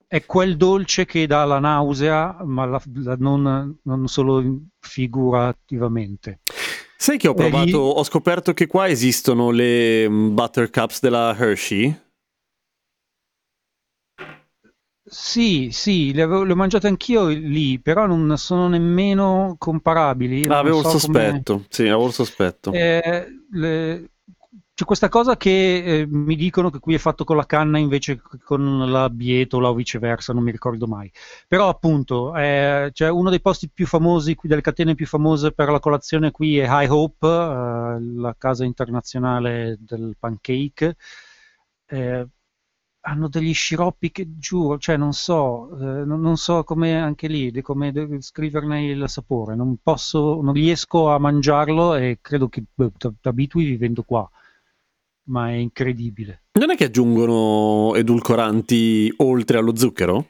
È 0.08 0.26
quel 0.26 0.56
dolce 0.56 1.06
che 1.06 1.28
dà 1.28 1.44
la 1.44 1.60
nausea, 1.60 2.38
ma 2.46 2.64
la, 2.64 2.82
la 2.94 3.16
non, 3.20 3.78
non, 3.82 4.08
solo 4.08 4.42
figurativamente. 4.80 6.40
Sai 6.96 7.18
che 7.18 7.28
ho 7.28 7.34
provato, 7.34 7.66
gli... 7.66 7.74
ho 7.74 8.04
scoperto 8.06 8.54
che 8.54 8.68
qua 8.68 8.88
esistono 8.88 9.52
le 9.52 10.08
mm, 10.08 10.34
buttercups 10.34 11.02
della 11.02 11.36
Hershey? 11.38 12.04
Sì, 15.08 15.72
sì, 15.72 16.14
le, 16.14 16.22
avevo, 16.22 16.44
le 16.44 16.54
ho 16.54 16.56
mangiate 16.56 16.88
anch'io 16.88 17.28
lì, 17.28 17.82
però 17.82 18.06
non 18.06 18.38
sono 18.38 18.70
nemmeno 18.70 19.56
comparabili. 19.58 20.46
Ah, 20.46 20.60
avevo 20.60 20.82
so 20.82 20.88
il 20.88 21.00
sospetto, 21.00 21.54
come... 21.54 21.66
sì, 21.70 21.82
avevo 21.84 22.08
il 22.08 22.14
sospetto. 22.14 22.72
Eh, 22.72 23.28
le, 23.52 24.10
c'è 24.76 24.84
questa 24.84 25.08
cosa 25.08 25.38
che 25.38 26.02
eh, 26.02 26.06
mi 26.06 26.36
dicono 26.36 26.70
che 26.70 26.80
qui 26.80 26.96
è 26.96 26.98
fatto 26.98 27.24
con 27.24 27.38
la 27.38 27.46
canna 27.46 27.78
invece 27.78 28.18
che 28.18 28.40
con 28.44 28.92
la 28.92 29.10
bietola 29.10 29.70
o 29.70 29.74
viceversa, 29.74 30.34
non 30.34 30.44
mi 30.44 30.52
ricordo 30.52 30.86
mai. 30.86 31.10
Però 31.48 31.70
appunto, 31.70 32.36
eh, 32.36 32.90
cioè 32.94 33.10
uno 33.10 33.30
dei 33.30 33.40
posti 33.40 33.70
più 33.70 33.88
famosi, 33.88 34.38
delle 34.42 34.60
catene 34.62 34.94
più 34.94 35.08
famose 35.08 35.54
per 35.54 35.70
la 35.70 35.80
colazione 35.80 36.32
qui 36.32 36.58
è 36.60 36.66
High 36.68 36.90
Hope, 36.92 37.26
eh, 37.26 38.02
la 38.20 38.36
casa 38.38 38.66
internazionale 38.66 39.78
del 39.80 40.16
pancake. 40.20 40.96
Eh, 41.86 42.28
hanno 43.08 43.30
degli 43.30 43.54
sciroppi 43.54 44.12
che 44.12 44.38
giuro, 44.38 44.78
cioè 44.78 44.98
non 44.98 45.14
so, 45.14 45.70
eh, 45.80 46.06
non, 46.06 46.20
non, 46.22 46.38
so 46.38 46.64
come 46.64 47.00
anche 47.00 47.28
lì, 47.28 47.62
come 47.62 47.94
scriverne 48.20 48.84
il 48.86 49.08
sapore, 49.08 49.56
non 49.56 49.78
posso, 49.82 50.42
non 50.42 50.54
riesco 50.54 51.10
a 51.12 51.20
mangiarlo 51.20 51.96
e 51.96 52.18
credo 52.22 52.50
che 52.50 52.64
beh, 52.74 52.92
t'abitui 53.22 53.64
vivendo 53.66 54.04
qua 54.04 54.30
ma 55.26 55.50
è 55.50 55.54
incredibile. 55.54 56.44
Non 56.54 56.72
è 56.72 56.76
che 56.76 56.86
aggiungono 56.86 57.96
edulcoranti 57.96 59.14
oltre 59.18 59.58
allo 59.58 59.76
zucchero? 59.76 60.30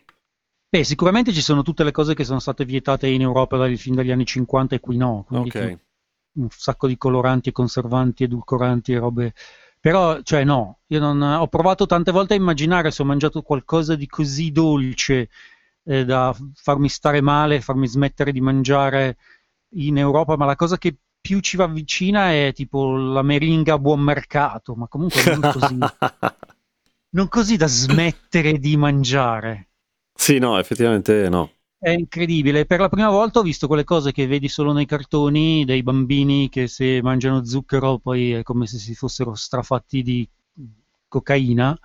Beh, 0.70 0.84
sicuramente 0.84 1.32
ci 1.32 1.42
sono 1.42 1.62
tutte 1.62 1.84
le 1.84 1.92
cose 1.92 2.14
che 2.14 2.24
sono 2.24 2.40
state 2.40 2.66
vietate 2.66 3.08
in 3.08 3.22
Europa 3.22 3.58
dal, 3.58 3.78
fin 3.78 3.96
dagli 3.96 4.12
anni 4.12 4.26
50 4.26 4.76
e 4.76 4.80
qui 4.80 4.98
no. 4.98 5.26
Okay. 5.30 5.78
un 6.34 6.48
sacco 6.50 6.88
di 6.88 6.98
coloranti, 6.98 7.52
conservanti, 7.52 8.24
edulcoranti 8.24 8.94
e 8.94 9.00
robe. 9.00 9.34
Però, 9.80 10.22
cioè 10.24 10.44
no, 10.44 10.80
io 10.88 11.00
non, 11.00 11.22
ho 11.22 11.48
provato 11.48 11.86
tante 11.86 12.12
volte 12.12 12.34
a 12.34 12.38
immaginare 12.38 12.92
se 12.92 13.04
ho 13.04 13.06
mangiato 13.06 13.42
qualcosa 13.42 13.96
di 13.96 14.08
così 14.08 14.52
dolce 14.52 15.30
eh, 15.84 16.04
da 16.04 16.36
farmi 16.56 16.90
stare 16.90 17.22
male, 17.22 17.62
farmi 17.62 17.88
smettere 17.88 18.32
di 18.32 18.42
mangiare 18.42 19.18
in 19.76 19.98
Europa, 19.98 20.36
ma 20.36 20.46
la 20.46 20.56
cosa 20.56 20.78
che 20.78 20.96
più 21.26 21.40
ci 21.40 21.58
va 21.58 21.66
vicina 21.66 22.32
è 22.32 22.52
tipo 22.54 22.96
la 22.96 23.24
meringa 23.24 23.74
a 23.74 23.80
buon 23.80 24.00
mercato, 24.00 24.76
ma 24.76 24.88
comunque 24.88 25.24
non 25.26 25.42
così, 25.52 25.78
non 27.10 27.28
così 27.28 27.58
da 27.58 27.66
smettere 27.66 28.60
di 28.60 28.78
mangiare. 28.78 29.70
Sì, 30.14 30.38
no, 30.38 30.60
effettivamente 30.60 31.28
no. 31.28 31.50
È 31.80 31.90
incredibile. 31.90 32.68
Per 32.68 32.80
la 32.80 32.90
prima 32.90 33.10
volta 33.10 33.40
ho 33.40 33.42
visto 33.42 33.66
quelle 33.66 33.84
cose 33.84 34.12
che 34.12 34.28
vedi 34.28 34.48
solo 34.48 34.72
nei 34.72 34.86
cartoni 34.86 35.66
dei 35.66 35.82
bambini 35.82 36.48
che 36.48 36.68
se 36.68 37.02
mangiano 37.02 37.44
zucchero 37.44 37.98
poi 37.98 38.34
è 38.34 38.44
come 38.44 38.68
se 38.68 38.78
si 38.78 38.94
fossero 38.94 39.34
strafatti 39.34 40.04
di 40.04 40.30
cocaina 41.08 41.76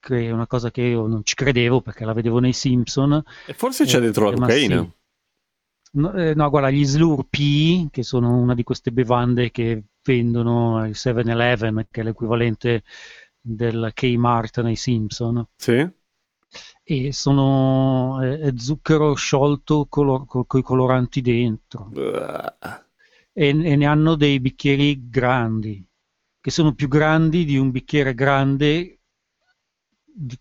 che 0.00 0.28
è 0.28 0.30
una 0.30 0.46
cosa 0.46 0.70
che 0.70 0.80
io 0.80 1.06
non 1.06 1.20
ci 1.24 1.34
credevo 1.34 1.82
perché 1.82 2.06
la 2.06 2.14
vedevo 2.14 2.38
nei 2.38 2.54
Simpson. 2.54 3.22
E 3.46 3.52
forse 3.52 3.84
c'è 3.84 4.00
dentro 4.00 4.30
la 4.30 4.36
cocaina. 4.36 4.80
Sì. 4.80 4.98
No, 5.92 6.12
eh, 6.12 6.34
no, 6.34 6.48
guarda, 6.50 6.70
gli 6.70 6.84
Slurpee, 6.84 7.88
che 7.90 8.02
sono 8.04 8.36
una 8.36 8.54
di 8.54 8.62
queste 8.62 8.92
bevande 8.92 9.50
che 9.50 9.82
vendono 10.02 10.78
al 10.78 10.90
7-Eleven, 10.90 11.86
che 11.90 12.02
è 12.02 12.04
l'equivalente 12.04 12.84
del 13.40 13.90
Kmart 13.92 14.60
nei 14.60 14.76
Simpson. 14.76 15.44
Sì. 15.56 15.88
E 16.82 17.12
sono 17.12 18.20
eh, 18.22 18.52
zucchero 18.56 19.14
sciolto 19.14 19.86
color- 19.88 20.26
con 20.26 20.60
i 20.60 20.62
coloranti 20.62 21.20
dentro. 21.20 21.90
E, 23.32 23.48
e, 23.48 23.52
ne 23.52 23.86
hanno 23.86 24.14
dei 24.14 24.38
bicchieri 24.40 25.08
grandi, 25.08 25.84
che 26.40 26.50
sono 26.50 26.74
più 26.74 26.88
grandi 26.88 27.44
di 27.44 27.56
un 27.56 27.70
bicchiere 27.70 28.14
grande 28.14 29.00
di 30.04 30.38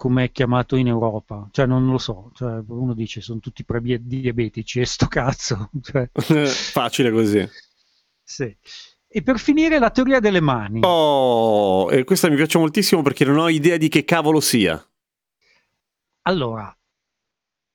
come 0.00 0.24
è 0.24 0.32
chiamato 0.32 0.76
in 0.76 0.86
Europa, 0.86 1.46
cioè 1.50 1.66
non 1.66 1.86
lo 1.90 1.98
so, 1.98 2.30
cioè, 2.32 2.62
uno 2.68 2.94
dice 2.94 3.20
sono 3.20 3.38
tutti 3.38 3.66
pre-diabetici 3.66 4.80
e 4.80 4.86
sto 4.86 5.06
cazzo. 5.08 5.68
Cioè. 5.82 6.08
Facile 6.46 7.10
così. 7.10 7.46
Sì. 8.22 8.56
E 9.06 9.22
per 9.22 9.38
finire 9.38 9.78
la 9.78 9.90
teoria 9.90 10.18
delle 10.18 10.40
mani. 10.40 10.80
Oh, 10.84 11.92
e 11.92 12.04
questa 12.04 12.30
mi 12.30 12.36
piace 12.36 12.56
moltissimo 12.56 13.02
perché 13.02 13.26
non 13.26 13.36
ho 13.36 13.50
idea 13.50 13.76
di 13.76 13.88
che 13.88 14.06
cavolo 14.06 14.40
sia. 14.40 14.82
Allora, 16.22 16.74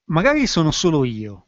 magari 0.05 0.47
sono 0.47 0.71
solo 0.71 1.05
io, 1.05 1.45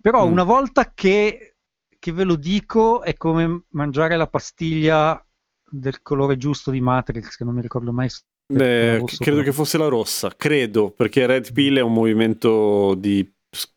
però 0.00 0.26
mm. 0.26 0.32
una 0.32 0.44
volta 0.44 0.94
che, 0.94 1.56
che 1.98 2.12
ve 2.12 2.24
lo 2.24 2.36
dico 2.36 3.02
è 3.02 3.14
come 3.18 3.64
mangiare 3.72 4.16
la 4.16 4.26
pastiglia 4.26 5.22
del 5.68 6.00
colore 6.00 6.38
giusto 6.38 6.70
di 6.70 6.80
Matrix, 6.80 7.36
che 7.36 7.44
non 7.44 7.54
mi 7.54 7.60
ricordo 7.60 7.92
mai 7.92 8.08
Beh, 8.52 9.02
credo 9.18 9.38
però. 9.38 9.42
che 9.42 9.52
fosse 9.52 9.78
la 9.78 9.88
rossa, 9.88 10.32
credo, 10.36 10.90
perché 10.90 11.26
Red 11.26 11.52
Pill 11.52 11.78
è 11.78 11.80
un 11.80 11.92
movimento 11.92 12.94
di 12.94 13.28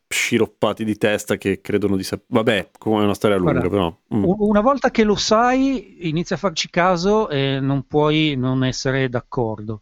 sciroppati 0.07 0.85
di 0.85 0.97
testa 0.97 1.35
che 1.37 1.61
credono 1.61 1.95
di 1.95 2.03
sapere. 2.03 2.27
Vabbè, 2.29 2.69
come 2.77 3.01
è 3.01 3.03
una 3.03 3.13
storia 3.13 3.37
lunga, 3.37 3.53
Guarda, 3.53 3.69
però. 3.69 3.97
Mm. 4.15 4.23
Una 4.25 4.61
volta 4.61 4.91
che 4.91 5.03
lo 5.03 5.15
sai, 5.15 6.07
inizia 6.07 6.35
a 6.35 6.39
farci 6.39 6.69
caso 6.69 7.29
e 7.29 7.59
non 7.59 7.85
puoi 7.87 8.35
non 8.35 8.63
essere 8.63 9.09
d'accordo. 9.09 9.81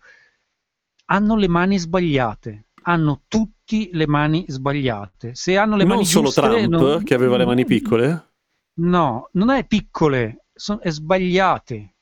Hanno 1.06 1.36
le 1.36 1.48
mani 1.48 1.78
sbagliate. 1.78 2.66
Hanno 2.84 3.22
tutti 3.28 3.90
le 3.94 4.08
mani 4.08 4.46
sbagliate. 4.48 5.36
Se 5.36 5.58
hanno 5.58 5.76
le 5.76 5.84
non 5.84 5.96
mani 5.96 6.06
solo 6.06 6.26
giuste, 6.26 6.42
Trump 6.42 6.70
non... 6.70 7.04
che 7.04 7.14
aveva 7.14 7.38
le 7.38 7.46
mani 7.46 7.66
piccole? 7.66 8.32
No, 8.76 9.30
non 9.34 9.52
è 9.52 9.66
piccole, 9.66 10.46
sono, 10.54 10.82
è 10.82 10.90
sbagliate. 10.90 11.93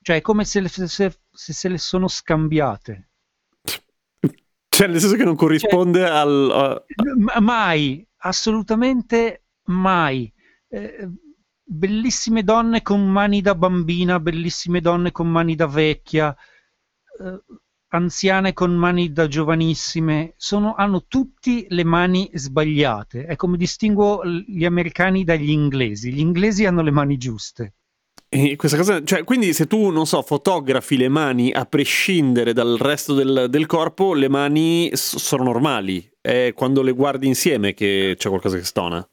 Cioè, 0.00 0.16
è 0.16 0.20
come 0.20 0.44
se, 0.44 0.66
se, 0.68 0.88
se, 0.88 1.18
se 1.30 1.68
le 1.68 1.78
sono 1.78 2.08
scambiate. 2.08 3.08
Cioè, 4.68 4.86
nel 4.86 5.00
senso 5.00 5.16
che 5.16 5.24
non 5.24 5.34
corrisponde 5.34 6.00
cioè, 6.00 6.08
al... 6.08 6.84
A... 7.34 7.40
Mai, 7.40 8.06
assolutamente 8.18 9.46
mai. 9.64 10.32
Eh, 10.68 11.08
bellissime 11.64 12.44
donne 12.44 12.82
con 12.82 13.10
mani 13.10 13.40
da 13.40 13.54
bambina, 13.54 14.20
bellissime 14.20 14.80
donne 14.80 15.10
con 15.10 15.28
mani 15.28 15.56
da 15.56 15.66
vecchia, 15.66 16.34
eh, 17.20 17.42
anziane 17.88 18.52
con 18.52 18.74
mani 18.74 19.12
da 19.12 19.26
giovanissime, 19.26 20.34
sono, 20.36 20.74
hanno 20.74 21.06
tutti 21.06 21.66
le 21.70 21.84
mani 21.84 22.30
sbagliate. 22.32 23.24
È 23.24 23.36
come 23.36 23.56
distinguo 23.56 24.24
gli 24.24 24.64
americani 24.64 25.24
dagli 25.24 25.50
inglesi. 25.50 26.12
Gli 26.12 26.20
inglesi 26.20 26.66
hanno 26.66 26.82
le 26.82 26.90
mani 26.90 27.16
giuste. 27.16 27.74
E 28.30 28.56
questa 28.56 28.76
cosa, 28.76 29.02
cioè, 29.02 29.24
quindi 29.24 29.54
se 29.54 29.66
tu, 29.66 29.88
non 29.88 30.06
so, 30.06 30.20
fotografi 30.20 30.98
le 30.98 31.08
mani 31.08 31.50
a 31.50 31.64
prescindere 31.64 32.52
dal 32.52 32.76
resto 32.78 33.14
del, 33.14 33.46
del 33.48 33.64
corpo, 33.64 34.12
le 34.12 34.28
mani 34.28 34.90
sono 34.92 35.44
normali. 35.44 36.06
È 36.20 36.52
quando 36.54 36.82
le 36.82 36.92
guardi 36.92 37.26
insieme 37.26 37.72
che 37.72 38.16
c'è 38.18 38.28
qualcosa 38.28 38.58
che 38.58 38.64
stona. 38.64 39.08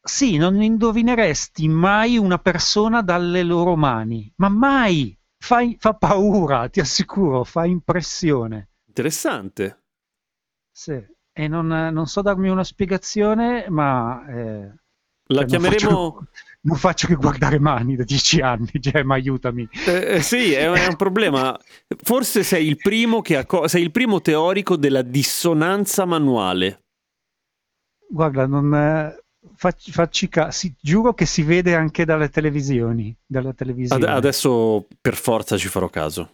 Sì, 0.00 0.36
non 0.36 0.62
indovineresti 0.62 1.66
mai 1.66 2.16
una 2.16 2.38
persona 2.38 3.02
dalle 3.02 3.42
loro 3.42 3.74
mani, 3.74 4.32
ma 4.36 4.48
mai! 4.48 5.18
Fa, 5.36 5.60
fa 5.76 5.94
paura, 5.94 6.68
ti 6.68 6.78
assicuro, 6.78 7.42
fa 7.42 7.66
impressione. 7.66 8.68
Interessante. 8.86 9.82
Sì, 10.70 11.04
e 11.32 11.48
non, 11.48 11.66
non 11.66 12.06
so 12.06 12.22
darmi 12.22 12.48
una 12.48 12.64
spiegazione, 12.64 13.66
ma... 13.68 14.24
Eh, 14.28 14.72
La 15.26 15.40
cioè 15.40 15.46
chiameremo... 15.46 16.12
Faccio 16.12 16.28
non 16.64 16.76
faccio 16.76 17.06
che 17.06 17.14
guardare 17.14 17.58
mani 17.58 17.96
da 17.96 18.04
dieci 18.04 18.40
anni, 18.40 18.70
cioè, 18.80 19.02
ma 19.02 19.14
aiutami. 19.14 19.68
Eh, 19.86 20.16
eh, 20.16 20.22
sì, 20.22 20.52
è, 20.52 20.70
è, 20.70 20.86
un 20.86 20.96
problema. 20.96 21.58
Forse 22.02 22.42
sei 22.42 22.66
il 22.66 22.76
primo, 22.76 23.20
che 23.20 23.36
acco- 23.36 23.68
sei 23.68 23.82
il 23.82 23.90
primo 23.90 24.20
teorico 24.20 24.76
della 24.76 25.02
dissonanza 25.02 26.04
manuale. 26.04 26.80
Guarda, 28.08 28.46
non, 28.46 28.74
eh, 28.74 29.22
facci, 29.56 29.90
facci 29.90 30.28
caso, 30.28 30.68
giuro 30.80 31.14
che 31.14 31.26
si 31.26 31.42
vede 31.42 31.74
anche 31.74 32.04
dalle 32.04 32.28
televisioni. 32.28 33.14
Dalle 33.26 33.54
televisioni. 33.54 34.02
Ad- 34.02 34.08
adesso 34.08 34.86
per 35.00 35.16
forza 35.16 35.56
ci 35.56 35.68
farò 35.68 35.88
caso. 35.88 36.30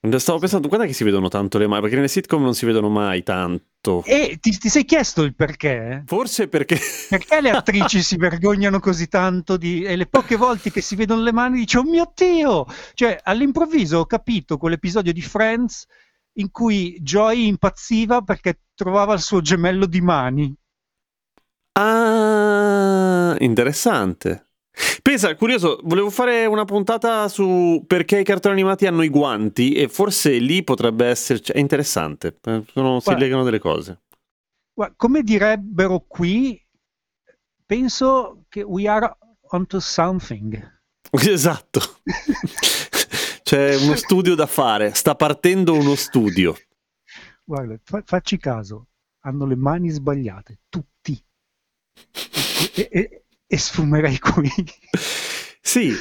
Stavo 0.00 0.38
pensando, 0.38 0.68
guarda 0.68 0.86
che 0.86 0.92
si 0.92 1.02
vedono 1.02 1.28
tanto 1.28 1.58
le 1.58 1.66
mani, 1.66 1.80
perché 1.80 1.96
nelle 1.96 2.08
sitcom 2.08 2.40
non 2.40 2.54
si 2.54 2.64
vedono 2.64 2.88
mai 2.88 3.24
tanto. 3.24 4.04
E 4.04 4.38
ti, 4.40 4.56
ti 4.56 4.68
sei 4.68 4.84
chiesto 4.84 5.22
il 5.22 5.34
perché? 5.34 6.04
Forse 6.06 6.46
perché... 6.46 6.78
Perché 7.08 7.40
le 7.40 7.50
attrici 7.50 8.00
si 8.02 8.16
vergognano 8.16 8.78
così 8.78 9.08
tanto 9.08 9.56
di... 9.56 9.82
e 9.82 9.96
le 9.96 10.06
poche 10.06 10.36
volte 10.36 10.70
che 10.70 10.82
si 10.82 10.94
vedono 10.94 11.22
le 11.22 11.32
mani 11.32 11.58
dice, 11.58 11.78
oh 11.78 11.82
mio 11.82 12.12
Dio! 12.14 12.66
Cioè, 12.94 13.18
all'improvviso 13.24 13.98
ho 13.98 14.06
capito 14.06 14.56
quell'episodio 14.56 15.12
di 15.12 15.20
Friends 15.20 15.84
in 16.34 16.52
cui 16.52 16.96
Joy 17.00 17.48
impazziva 17.48 18.22
perché 18.22 18.60
trovava 18.76 19.14
il 19.14 19.20
suo 19.20 19.40
gemello 19.40 19.86
di 19.86 20.00
mani. 20.00 20.54
Ah, 21.72 23.36
interessante. 23.40 24.47
Pensa, 25.02 25.34
curioso, 25.36 25.80
volevo 25.84 26.10
fare 26.10 26.46
una 26.46 26.64
puntata 26.64 27.28
su 27.28 27.82
perché 27.86 28.20
i 28.20 28.24
cartoni 28.24 28.54
animati 28.54 28.86
hanno 28.86 29.02
i 29.02 29.08
guanti 29.08 29.72
e 29.72 29.88
forse 29.88 30.38
lì 30.38 30.62
potrebbe 30.62 31.06
essere... 31.06 31.40
È 31.40 31.58
interessante, 31.58 32.36
eh, 32.42 32.64
sono, 32.72 33.00
si 33.00 33.14
legano 33.16 33.42
delle 33.42 33.58
cose. 33.58 34.02
Guarda, 34.72 34.94
come 34.96 35.22
direbbero 35.22 36.04
qui, 36.06 36.62
penso 37.64 38.44
che 38.48 38.62
we 38.62 38.86
are 38.86 39.16
onto 39.50 39.80
something. 39.80 40.76
Esatto. 41.10 41.80
C'è 43.42 43.76
uno 43.76 43.96
studio 43.96 44.34
da 44.34 44.46
fare, 44.46 44.92
sta 44.92 45.14
partendo 45.14 45.72
uno 45.72 45.94
studio. 45.94 46.54
guarda, 47.42 47.80
fa- 47.82 48.02
facci 48.04 48.36
caso, 48.36 48.88
hanno 49.20 49.46
le 49.46 49.56
mani 49.56 49.88
sbagliate, 49.88 50.60
tutti. 50.68 51.18
E, 52.74 52.88
e, 52.90 53.24
e 53.48 53.58
sfumerei 53.58 54.18
qui. 54.20 54.52
Sì, 55.60 55.92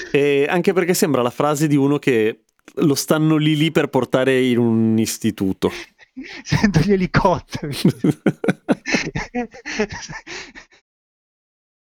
anche 0.47 0.73
perché 0.73 0.93
sembra 0.93 1.21
la 1.23 1.31
frase 1.31 1.67
di 1.67 1.75
uno 1.75 1.97
che 1.97 2.43
lo 2.75 2.95
stanno 2.95 3.37
lì 3.37 3.55
lì 3.55 3.71
per 3.71 3.87
portare 3.87 4.39
in 4.41 4.57
un 4.59 4.99
istituto. 4.99 5.71
Sento 6.43 6.79
gli 6.81 6.91
elicotteri. 6.91 7.75